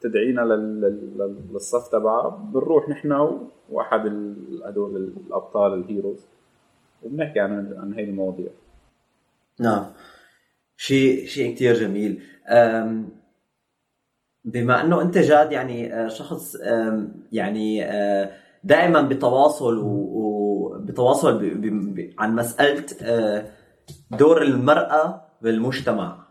[0.02, 3.38] تدعينا لل- لل- للصف تبعها بنروح نحن
[3.70, 4.06] وأحد
[4.66, 6.26] هدول الأبطال الهيروز
[7.04, 8.48] وبنحكي عن عن هي المواضيع.
[9.60, 9.86] نعم.
[10.78, 12.22] شيء شيء كثير جميل.
[14.46, 16.56] بما إنه أنت جاد يعني آه، شخص
[17.32, 18.32] يعني آه،
[18.64, 21.62] دائما بتواصل وبتواصل
[22.20, 23.46] عن مسألة آه،
[24.12, 26.31] دور المرأة بالمجتمع.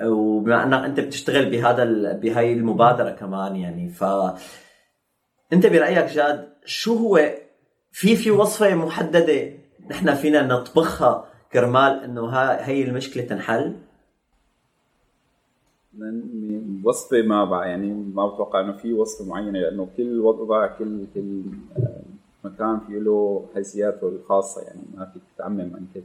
[0.00, 4.04] وبما أنك أنت بتشتغل بهذا بهاي المبادرة كمان يعني ف
[5.52, 7.30] أنت برأيك جاد شو هو
[7.92, 9.52] في في وصفة محددة
[9.90, 13.76] نحن فينا نطبخها كرمال إنه ها هي المشكلة تنحل؟
[16.84, 21.42] وصفة ما بقى يعني ما بتوقع إنه في وصفة معينة لأنه كل وضع كل كل
[21.76, 22.02] آه،
[22.44, 26.04] مكان في له حيثياته الخاصة يعني ما فيك تعمم أنت.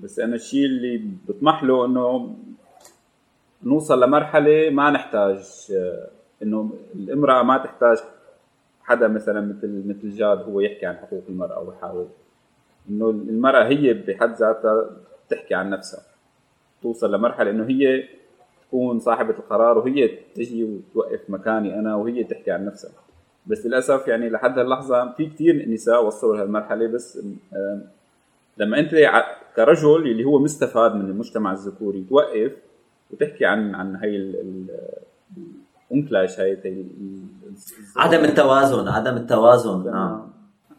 [0.00, 2.36] بس أنا الشيء اللي بطمح له إنه
[3.64, 5.38] نوصل لمرحلة ما نحتاج
[5.76, 6.08] آه،
[6.42, 7.98] إنه الامرأة ما تحتاج
[8.82, 12.06] حدا مثلا مثل مثل جاد هو يحكي عن حقوق المرأة ويحاول
[12.90, 14.90] إنه المرأة هي بحد ذاتها
[15.28, 16.00] تحكي عن نفسها.
[16.82, 18.04] توصل لمرحلة إنه هي
[18.68, 22.90] تكون صاحبة القرار وهي تجي وتوقف مكاني أنا وهي تحكي عن نفسها.
[23.46, 27.18] بس للأسف يعني لحد هاللحظة في كثير نساء وصلوا لهالمرحلة بس
[28.56, 32.52] لما أنت ع- كرجل اللي هو مستفاد من المجتمع الذكوري توقف
[33.10, 34.70] وتحكي عن عن هي ال- ال-
[35.90, 36.52] الانكلاش هي
[37.96, 40.22] عدم التوازن عدم التوازن نعم.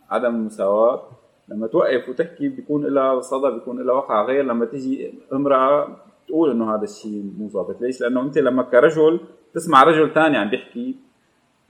[0.09, 1.01] عدم المساواة
[1.49, 5.87] لما توقف وتحكي بيكون لها صدى بيكون لها وقع غير لما تيجي امرأة
[6.27, 7.81] تقول إنه هذا الشيء مو ظابط.
[7.81, 9.19] ليش؟ لأنه أنت لما كرجل
[9.53, 10.95] تسمع رجل ثاني عم بيحكي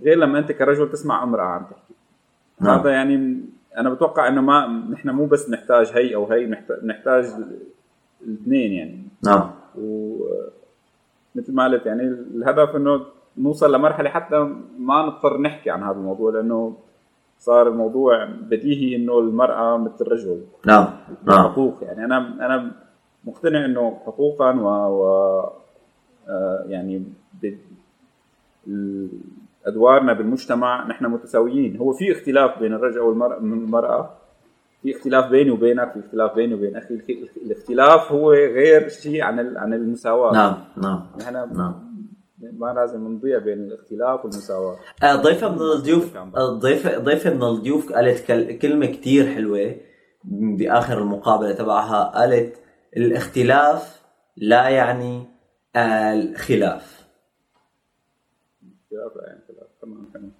[0.01, 1.93] غير لما أنت كرجل تسمع امرأة عم تحكي.
[2.61, 2.79] نعم.
[2.79, 3.41] هذا يعني
[3.77, 7.25] أنا بتوقع إنه ما نحن مو بس نحتاج هي أو هي نحت- نحتاج
[8.27, 9.03] الاثنين يعني.
[9.25, 9.51] نعم.
[9.77, 12.03] ومثل ما قلت يعني
[12.35, 13.05] الهدف إنه
[13.37, 14.39] نوصل لمرحلة حتى
[14.79, 16.77] ما نضطر نحكي عن هذا الموضوع لأنه
[17.39, 20.87] صار الموضوع بديهي إنه المرأة مثل الرجل نعم
[21.23, 21.51] نعم.
[21.51, 22.71] حقوق يعني أنا أنا
[23.25, 25.05] مقتنع إنه حقوقا و, و
[26.29, 27.03] آه، يعني
[27.43, 27.57] ب-
[29.65, 31.77] أدوارنا بالمجتمع نحن متساويين.
[31.77, 34.09] هو في اختلاف بين الرجل والمرأة المرأة
[34.85, 36.93] في اختلاف بيني وبينك في اختلاف بيني وبين أخي.
[37.45, 40.33] الاختلاف هو غير شيء عن عن المساواة.
[40.33, 41.95] نعم نعم نحن نعم.
[42.37, 44.77] ما لازم نضيع بين الاختلاف والمساواة.
[45.03, 49.75] آه، ضيفة من الضيوف ضيفة ضيفة من الضيوف قالت كل- كلمة كتير حلوة
[50.23, 52.03] بآخر المقابلة تبعها.
[52.03, 52.55] قالت
[52.97, 54.01] الاختلاف
[54.37, 55.23] لا يعني
[55.75, 57.05] الخلاف.
[58.85, 59.67] اختلاف لا يعني خلاف.
[59.81, 60.31] تمام تمام.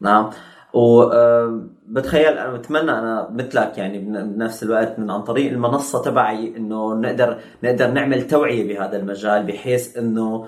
[0.00, 0.30] نعم.
[0.74, 7.38] وبتخيل أنا بتمنى أنا مثلك يعني بنفس الوقت من عن طريق المنصة تبعي إنه نقدر
[7.64, 10.46] نقدر نعمل توعية بهذا المجال بحيث إنه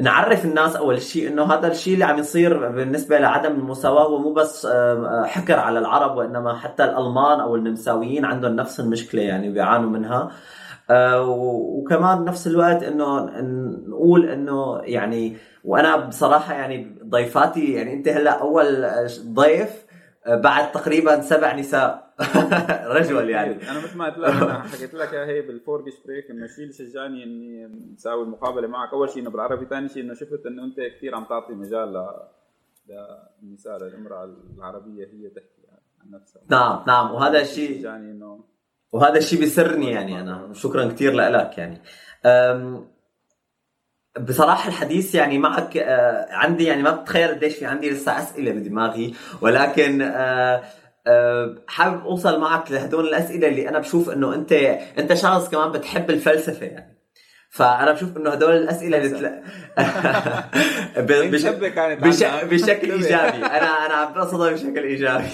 [0.00, 4.32] نعرف الناس أول شيء إنه هذا الشيء اللي عم يصير بالنسبة لعدم المساواة هو مو
[4.32, 4.66] بس
[5.24, 10.22] حكر على العرب وإنما حتى الألمان أو النمساويين عندهم نفس المشكلة يعني بيعانوا منها.
[10.22, 10.30] آه،
[10.90, 13.24] وكمان بنفس الوقت إنه
[13.88, 18.86] نقول إنه يعني وأنا بصراحة يعني ضيفاتي يعني أنت هلأ أول
[19.34, 19.84] ضيف
[20.26, 22.04] آه، بعد تقريبا سبع نساء.
[22.98, 23.70] رجل يعني.
[23.70, 27.24] أنا مثل ما قلت لك أنا حكيت لك هي بال Vorgespräch إنه الشيء اللي شجعني
[27.24, 28.92] إني اساوي المقابلة معك.
[28.92, 32.06] أول شيء إنه بالعربي ثاني شيء إنه شفت إنه أنت كثير عم تعطي مجال ل
[33.42, 35.62] للنساء للأمرأة العربية هي تحكي
[36.00, 36.42] عن نفسها.
[36.50, 37.14] نعم نعم.
[37.14, 38.44] وهذا الشيء شجعني إنه
[38.94, 40.48] وهذا الشيء بيسرني يعني أنا.
[40.52, 41.80] شكرا كثير لك يعني.
[44.20, 49.14] بصراحة الحديث يعني معك آه، عندي يعني ما بتخيل قديش في عندي لسه أسئلة بدماغي
[49.40, 50.62] ولكن آه،
[51.06, 54.52] آه، حابب أوصل معك لهدول الأسئلة اللي أنا بشوف إنه أنت
[54.98, 56.93] أنت شخص كمان بتحب الفلسفة يعني.
[57.54, 59.42] فأنا بشوف إنه هدول الأسئلة اللي تلا...
[61.30, 61.42] بش...
[61.42, 62.24] بش...
[62.44, 63.46] بشكل إيجابي.
[63.46, 65.28] أنا أنا عم بقصدها بشكل إيجابي.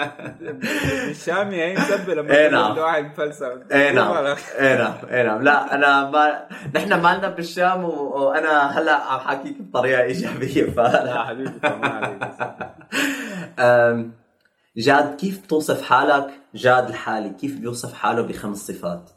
[1.10, 2.78] الشامي هي مسبه لما إيه نعم.
[2.78, 3.62] واحد فلسفة.
[3.72, 4.36] إيه نعم.
[4.58, 4.94] إيه نعم.
[5.10, 5.42] إيه نعم.
[5.42, 7.88] لا أنا ما نحن مالنا بالشام و...
[7.88, 11.60] وأنا هلا عم حاكيك بطريقة إيجابية ف لا حبيبي
[14.76, 19.15] جاد كيف بتوصف حالك؟ جاد الحالي كيف بيوصف حاله بخمس صفات؟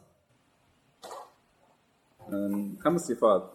[2.80, 3.50] خمس صفات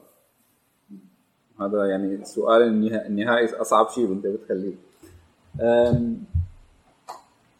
[1.61, 2.61] هذا يعني السؤال
[3.07, 4.73] النهائي أصعب شيء أنت بتخليه.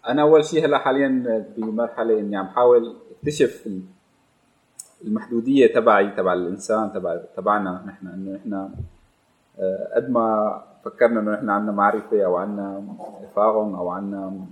[0.08, 3.70] أنا أول شيء هلا حاليا بمرحلة إني عم حاول أكتشف
[5.06, 7.84] المحدودية تبعي تبع الإنسان تبع تبعنا.
[7.88, 8.70] نحن إنه نحن
[9.60, 12.84] آه، قد ما فكرنا إنه نحن عندنا معرفة أو عندنا
[13.24, 14.46] تفاهم أو عندنا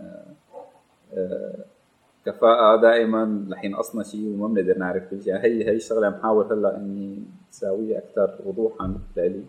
[2.26, 6.54] كفاءة دائما رح ينقصنا شيء وما بنقدر نعرف كل شيء هي هي الشغلة عم حاول
[6.54, 9.44] هلأ إني اساويها أكثر وضوحا لإلي.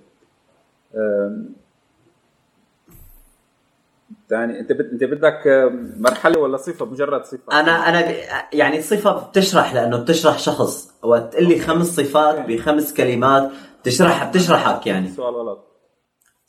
[4.28, 4.90] ثاني أنت بد...
[4.92, 7.60] أنت بدك مرحلة ولا صفة؟ مجرد صفة.
[7.60, 8.14] أنا أنا ب...
[8.52, 10.94] يعني صفة بتشرح لأنه بتشرح شخص.
[11.02, 13.50] وقت لي خمس صفات بخمس كلمات
[13.80, 15.08] بتشرح بتشرحك يعني.
[15.08, 15.64] سؤال غلط.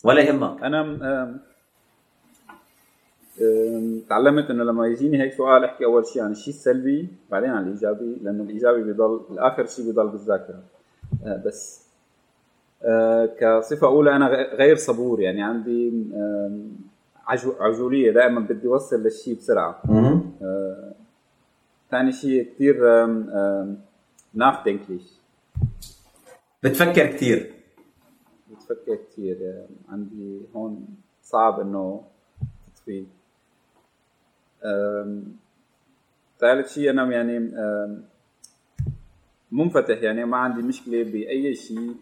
[0.04, 0.62] ولا يهمك.
[0.62, 0.82] أنا
[4.08, 8.16] تعلمت انه لما يجيني هيك سؤال أحكي أول شيء عن الشيء السلبي بعدين عن الإيجابي
[8.22, 10.62] لأنه الإيجابي بيضل الآخر شيء بيضل بالذاكرة.
[11.24, 11.86] أه، بس.
[12.82, 16.04] أه، كصفة أولى أنا غير صبور يعني عندي
[17.60, 18.10] عجولية.
[18.10, 19.82] دائما بدي اوصل للشيء بسرعة.
[20.42, 20.92] أه،
[21.90, 23.06] ثاني شيء كثير
[24.34, 25.02] نافتنكليش
[26.62, 27.52] بتفكر كثير
[28.50, 30.86] بتفكر كثير عندي هون
[31.22, 32.02] صعب إنه
[32.74, 33.04] تطفي
[36.40, 37.38] ثالث شيء أنا يعني
[39.52, 41.94] منفتح يعني ما عندي مشكلة بأي شيء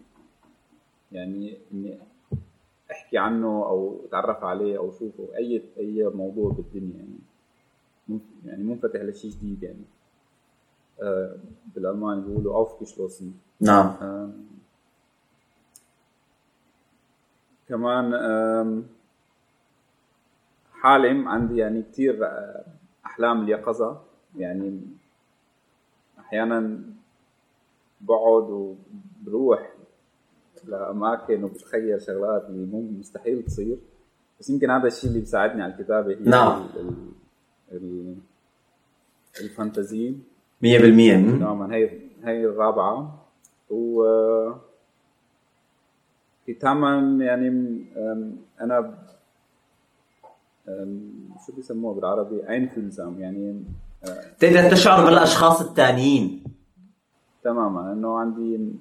[1.11, 1.97] يعني إني
[2.91, 7.19] أحكي عنه أو أتعرف عليه أو أشوفه أي أي موضوع بالدنيا يعني
[8.45, 9.85] يعني منفتح لشيء جديد يعني.
[11.75, 13.23] بالألماني بيقولوا aufgeschlossen
[13.61, 13.95] نعم.
[17.69, 18.13] كمان
[20.85, 22.19] حالم عندي يعني كثير
[23.05, 24.01] أحلام اليقظه
[24.37, 24.81] يعني
[26.19, 26.79] أحيانا
[28.01, 28.75] بقعد
[29.23, 29.73] وبروح
[30.67, 33.77] لأماكن وبتخيل شغلات اللي مستحيل تصير.
[34.39, 36.67] بس يمكن هذا الشيء اللي بيساعدني على الكتابة هي نعم.
[37.71, 38.15] ال
[39.41, 40.15] الفانتازي.
[40.63, 43.25] 100% تماما هي هي الرابعة.
[43.69, 44.03] و
[46.49, 47.49] ختاما يعني
[48.61, 48.97] أنا
[51.47, 53.63] شو بيسموها بالعربي؟ عين في الزام يعني
[54.39, 56.43] تقدر تشعر بالأشخاص الثانيين
[57.43, 58.73] تماما إنه عندي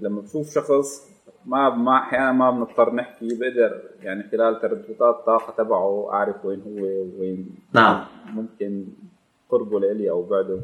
[0.00, 1.08] لما بشوف شخص
[1.46, 6.84] ما ما أحيانا ما بنضطر نحكي بقدر يعني خلال ترددات الطاقة تبعه أعرف وين هو
[7.20, 8.04] وين نعم.
[8.26, 8.86] ممكن
[9.48, 10.60] قربه لإلي أو بعده.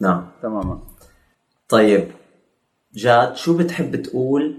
[0.00, 0.26] نعم.
[0.42, 0.80] تماما.
[1.68, 2.08] طيب
[2.94, 4.58] جاد شو بتحب تقول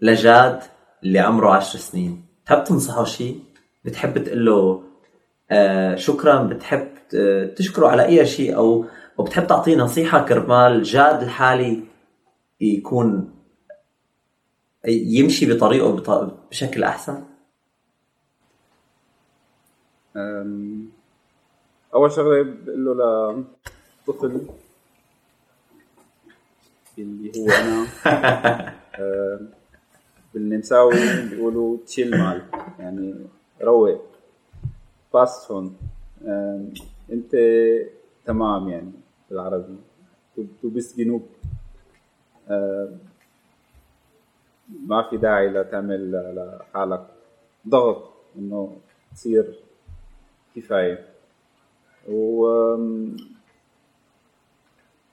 [0.00, 0.62] لجاد
[1.04, 2.24] اللي عمره عشر سنين.
[2.44, 3.40] بتحب تنصحه شيء
[3.84, 4.82] بتحب تقول له
[5.50, 6.88] آه شكرا بتحب
[7.56, 8.84] تشكره على أي شيء أو
[9.18, 11.82] وبتحب تعطيه نصيحة كرمال جاد الحالي
[12.60, 13.34] يكون
[14.86, 15.90] يمشي بطريقه
[16.50, 17.24] بشكل أحسن؟
[21.94, 23.44] أول شغلة بقول له
[24.08, 24.40] لطفل
[26.98, 27.86] اللي هو أنا.
[30.38, 30.94] بالنمساوي
[31.30, 32.42] بيقولوا تشيل مال.
[32.78, 33.14] يعني
[33.62, 34.02] روق.
[35.14, 35.76] باسون
[37.12, 37.36] انت
[38.24, 38.92] تمام يعني
[39.30, 39.76] بالعربي.
[40.64, 41.22] bist genug
[44.86, 47.06] ما في داعي لتعمل لحالك.
[47.68, 48.76] ضغط إنه
[49.14, 49.58] تصير
[50.56, 51.08] كفاية.
[52.08, 52.46] و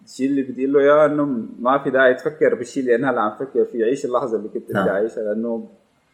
[0.06, 1.26] الشيء اللي بدي له إياه إنه
[1.60, 4.64] ما في داعي تفكر بالشيء اللي أنا هلأ عم فكر فيه عيش اللحظة اللي كنت
[4.64, 4.88] بدي نعم.
[4.88, 5.70] اعيشها لأنه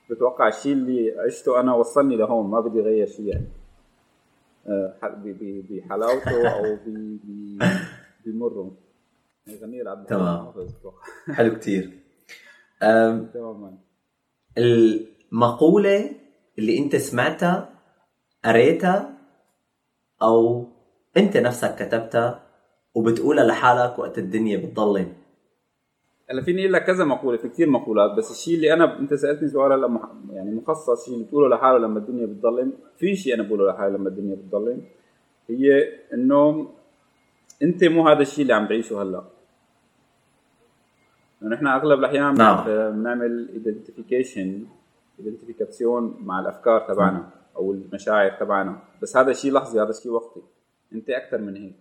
[0.10, 3.48] بتوقع الشيء اللي عشته أنا وصلني لهون ما بدي اغير شيء يعني.
[4.68, 4.94] آه،
[5.70, 6.78] بحلاوته أو
[8.26, 8.72] بمره.
[9.62, 10.54] غنية عبد تمام.
[11.38, 12.00] حلو كتير.
[12.84, 13.78] أم، تماما.
[14.58, 16.10] المقولة
[16.60, 17.70] اللي أنت سمعتها
[18.46, 19.18] قريتها
[20.22, 20.68] أو
[21.18, 22.51] أنت نفسك كتبتها
[22.96, 25.14] وبتقولها لحالك وقت الدنيا بتضلم
[26.30, 29.48] هلا فيني أقول لك كذا مقولة في كثير مقولات بس الشيء اللي أنا أنت سألتني
[29.48, 30.00] سؤال هلا
[30.32, 34.10] يعني مخصص شيء اللي بتقوله لحاله لما الدنيا بتضلم في شيء أنا بقوله لحالي لما
[34.10, 34.82] الدنيا بتضلم
[35.50, 36.70] هي إنه
[37.62, 39.24] أنت مو هذا الشيء اللي عم تعيشه هلا.
[41.42, 42.66] نحن أغلب الأحيان نعم.
[42.66, 44.66] بنعمل ايدنتيفيكيشن
[45.20, 48.80] Identifikation مع الأفكار تبعنا أو المشاعر تبعنا.
[49.02, 50.42] بس هذا شيء لحظي هذا شيء وقتي.
[50.94, 51.76] أنت أكثر من هيك.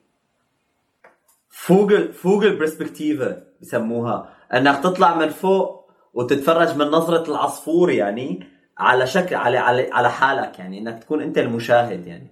[1.51, 4.35] فوق Vogelperspektive بسموها.
[4.53, 8.47] إنك تطلع من فوق وتتفرج من نظرة العصفور يعني
[8.79, 12.27] على شكل على على على حالك يعني إنك تكون أنت المشاهد يعني.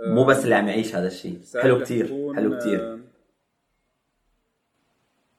[0.00, 1.40] مو بس اللي عم يعيش هذا الشيء.
[1.62, 3.00] حلو تكون، حلو كتير.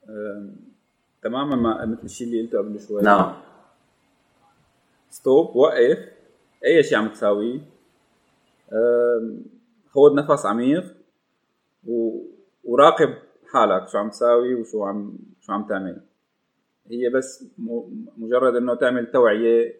[0.09, 0.49] آه،
[1.23, 3.01] تماما ما مثل الشيء اللي قلته قبل شوي.
[3.01, 3.33] نعم.
[5.09, 5.97] ستوب وقف.
[6.65, 7.59] أي شيء عم تساويه.
[9.89, 10.98] خذ نفس عميق.
[12.63, 13.09] وراقب
[13.53, 16.01] حالك شو عم تساوي وشو عم شو عم تعمل
[16.91, 17.53] هي بس.
[18.17, 19.79] مجرد إنه تعمل توعية.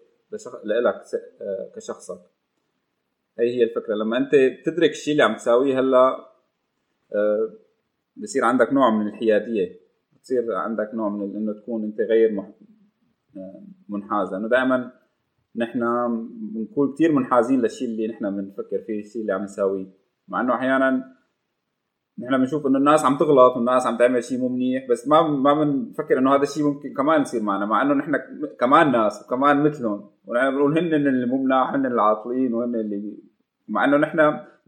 [0.64, 0.96] لإلك.
[1.42, 2.22] آه، كشخصك
[3.40, 6.30] هي هي الفكرة لما أنت بتدرك الشيء اللي عم تساويه هلأ
[7.16, 7.54] آه،
[8.16, 9.80] بصير عندك نوع من الحيادية
[10.14, 12.40] بتصير عندك نوع من إنه تكون أنت غير.
[13.38, 14.92] آه، منحاز لأنه دائما
[15.56, 15.80] نحن
[16.54, 19.88] بنكون كثير منحازين للشيء اللي نحن بنفكر فيه الشيء اللي عم نساويه
[20.28, 21.19] مع إنه أحيانا
[22.22, 25.54] نحن بنشوف إنه الناس عم تغلط والناس عم تعمل شيء مو منيح بس ما ما
[25.54, 28.16] بنفكر إنه هذا الشيء ممكن كمان يصير معنا مع إنه نحن
[28.60, 30.10] كمان ناس وكمان مثلهم.
[30.26, 33.18] ونحن بنقول هن اللي مو مناح هن العاطلين وهن اللي
[33.68, 34.18] مع إنه نحن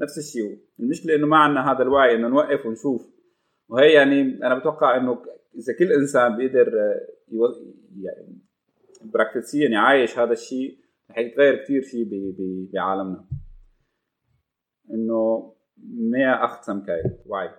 [0.02, 3.12] نفس الشيء المشكلة إنه ما عندنا هذا الوعي إنه نوقف ونشوف.
[3.70, 5.22] وهي يعني أنا بتوقع إنه
[5.56, 6.72] إذا كل إنسان بيقدر
[8.02, 8.38] يعني
[9.02, 10.78] براكتسيا يعايش هذا الشيء
[11.12, 12.06] رح يتغير كثير شيء
[12.74, 13.26] بعالمنا.
[14.94, 17.50] إنه mehr Achtsamkeit وعي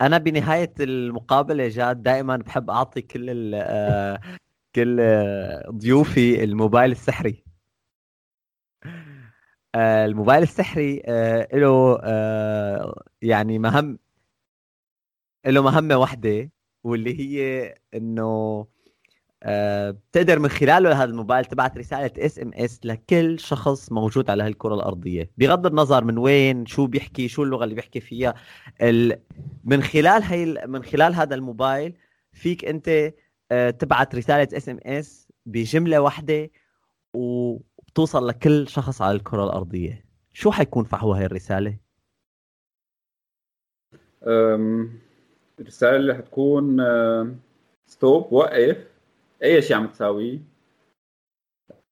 [0.00, 4.20] أنا بنهاية المقابلة جاد دائما بحب أعطي كل آه،
[4.74, 7.44] كل آه، ضيوفي الموبايل السحري.
[9.74, 11.02] آه، الموبايل السحري
[11.52, 12.00] له
[13.22, 13.98] يعني مهم
[15.46, 16.50] له مهمة واحدة
[16.84, 18.66] واللي هي إنه
[19.44, 25.30] بتقدر من خلاله لهذا الموبايل تبعت رسالة SMS لكل شخص موجود على هالكرة الأرضية.
[25.38, 28.34] بغض النظر من وين شو بيحكي شو اللغة اللي بيحكي فيها.
[28.82, 29.20] ال...
[29.64, 31.96] من خلال هي من خلال هذا الموبايل
[32.32, 33.12] فيك أنت
[33.52, 36.50] آه، تبعت رسالة SMS بجملة واحدة
[37.14, 40.04] وبتوصل لكل شخص على الكرة الأرضية.
[40.32, 41.78] شو حيكون فحوى هاي الرسالة؟
[44.26, 44.98] أم،
[45.60, 46.76] الرسالة اللي حتكون
[47.86, 48.95] ستوب وقف.
[49.42, 50.38] أي شيء عم تساويه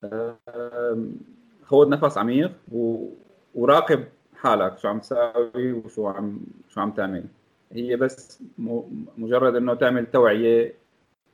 [0.04, 1.16] أم،
[1.62, 3.08] خذ نفس عميق و...
[3.54, 7.24] وراقب حالك شو عم تساوي وشو عم شو عم تعمل.
[7.72, 8.80] هي بس م...
[9.18, 10.74] مجرد إنه تعمل توعية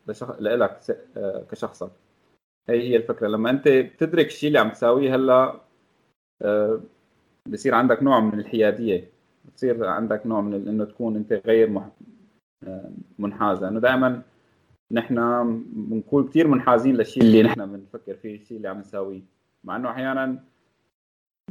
[0.06, 0.40] لشخ...
[0.40, 0.90] لإلك س...
[1.16, 1.90] آه، كشخصك.
[2.68, 3.28] هي هي الفكرة.
[3.28, 5.61] لما أنت بتدرك الشيء اللي عم تساويه هلأ
[6.42, 6.80] آه،
[7.46, 9.08] بصير عندك نوع من الحيادية.
[9.44, 11.88] بتصير عندك نوع من إنه تكون أنت غير مح...
[12.64, 14.22] آه، منحاز لأنه دائما
[14.91, 15.14] نحن
[15.72, 19.22] بنكون كثير منحازين للشيء اللي نحن بنفكر فيه الشيء اللي عم نساويه.
[19.64, 20.38] مع إنه أحيانا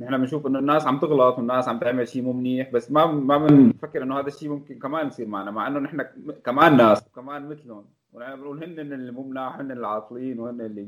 [0.01, 3.37] نحن بنشوف إنه الناس عم تغلط والناس عم تعمل شيء مو منيح بس ما ما
[3.37, 5.51] بنفكر إنه هذا الشيء ممكن كمان يصير معنا.
[5.51, 6.05] مع إنه نحن
[6.45, 7.85] كمان ناس وكمان مثلهم.
[8.13, 10.87] ونحن بنقول هن اللي مو مناح هن العاطلين وهن اللي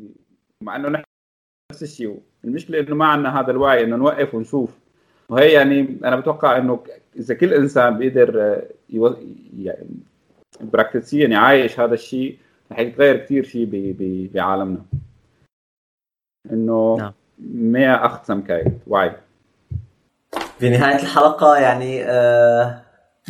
[0.64, 1.04] مع إنه نحن
[1.72, 2.20] نفس الشيء.
[2.46, 4.80] المشكلة إنه ما عندنا هذا الوعي إنه نوقف ونشوف.
[5.30, 6.84] وهي يعني أنا بتوقع إنه
[7.16, 8.68] إذا كل إنسان بيقدر آه،
[10.62, 10.68] يو...
[10.68, 12.38] يعني براكتسيا يعايش هذا الشيء
[12.72, 13.72] رح يتغير كثير شيء ب...
[13.72, 14.32] ب...
[14.34, 14.82] بعالمنا.
[16.52, 17.14] إنه نعم.
[17.74, 19.12] mehr Achtsamkeit وعي
[20.60, 22.82] في نهاية الحلقة يعني آه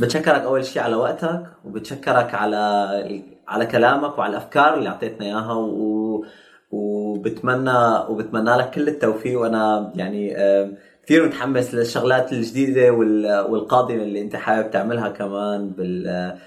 [0.01, 6.25] بتشكرك أول شيء على وقتك وبتشكرك على على كلامك وعلى الأفكار اللي أعطيتنا إياها و...
[6.71, 9.39] وبتمنى وبتمنى لك كل التوفيق.
[9.41, 10.71] وأنا يعني آه،
[11.05, 16.37] كثير متحمس للشغلات الجديدة وال- والقادمة اللي أنت حابب تعملها كمان بال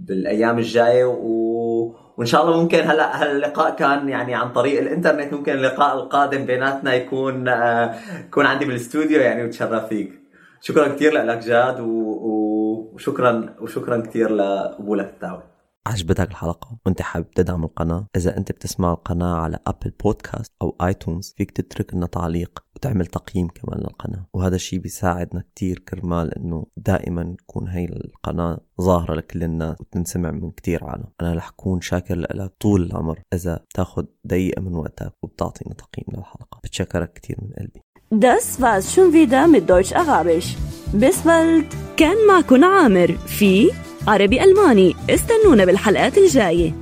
[0.00, 1.94] بالأيام الجاية و...
[2.16, 6.94] وإن شاء الله ممكن هلا هاللقاء كان يعني عن طريق الإنترنت ممكن اللقاء القادم بيناتنا
[6.94, 7.94] يكون آه،
[8.28, 10.12] يكون عندي بالاستوديو يعني وتشرف فيك.
[10.60, 11.84] شكرا كثير لك جاد و...
[11.86, 15.42] و- وشكرا وشكرا كثير لقبولك الدعوه
[15.88, 21.34] عجبتك الحلقة؟ وانت حابب تدعم القناة؟ إذا انت بتسمع القناة على أبل بودكاست أو آيتونز
[21.36, 24.26] فيك تترك لنا تعليق وتعمل تقييم كمان للقناة.
[24.34, 30.50] وهذا الشيء بيساعدنا كتير كرمال إنه دائما تكون هي القناة ظاهرة لكل الناس وتنسمع من
[30.50, 31.04] كتير عالم.
[31.20, 36.60] أنا رح أكون شاكر لك طول العمر إذا بتاخد دقيقة من وقتك وبتعطينا تقييم للحلقة.
[36.64, 37.80] بتشكرك كتير من قلبي.
[38.10, 40.56] Das war's schon wieder mit Deutsch Arabisch.
[40.92, 41.76] Bis bald.
[41.96, 43.70] كان معكم عامر في
[44.08, 44.96] عربي ألماني.
[45.10, 46.74] استنونا بالحلقات الجاية.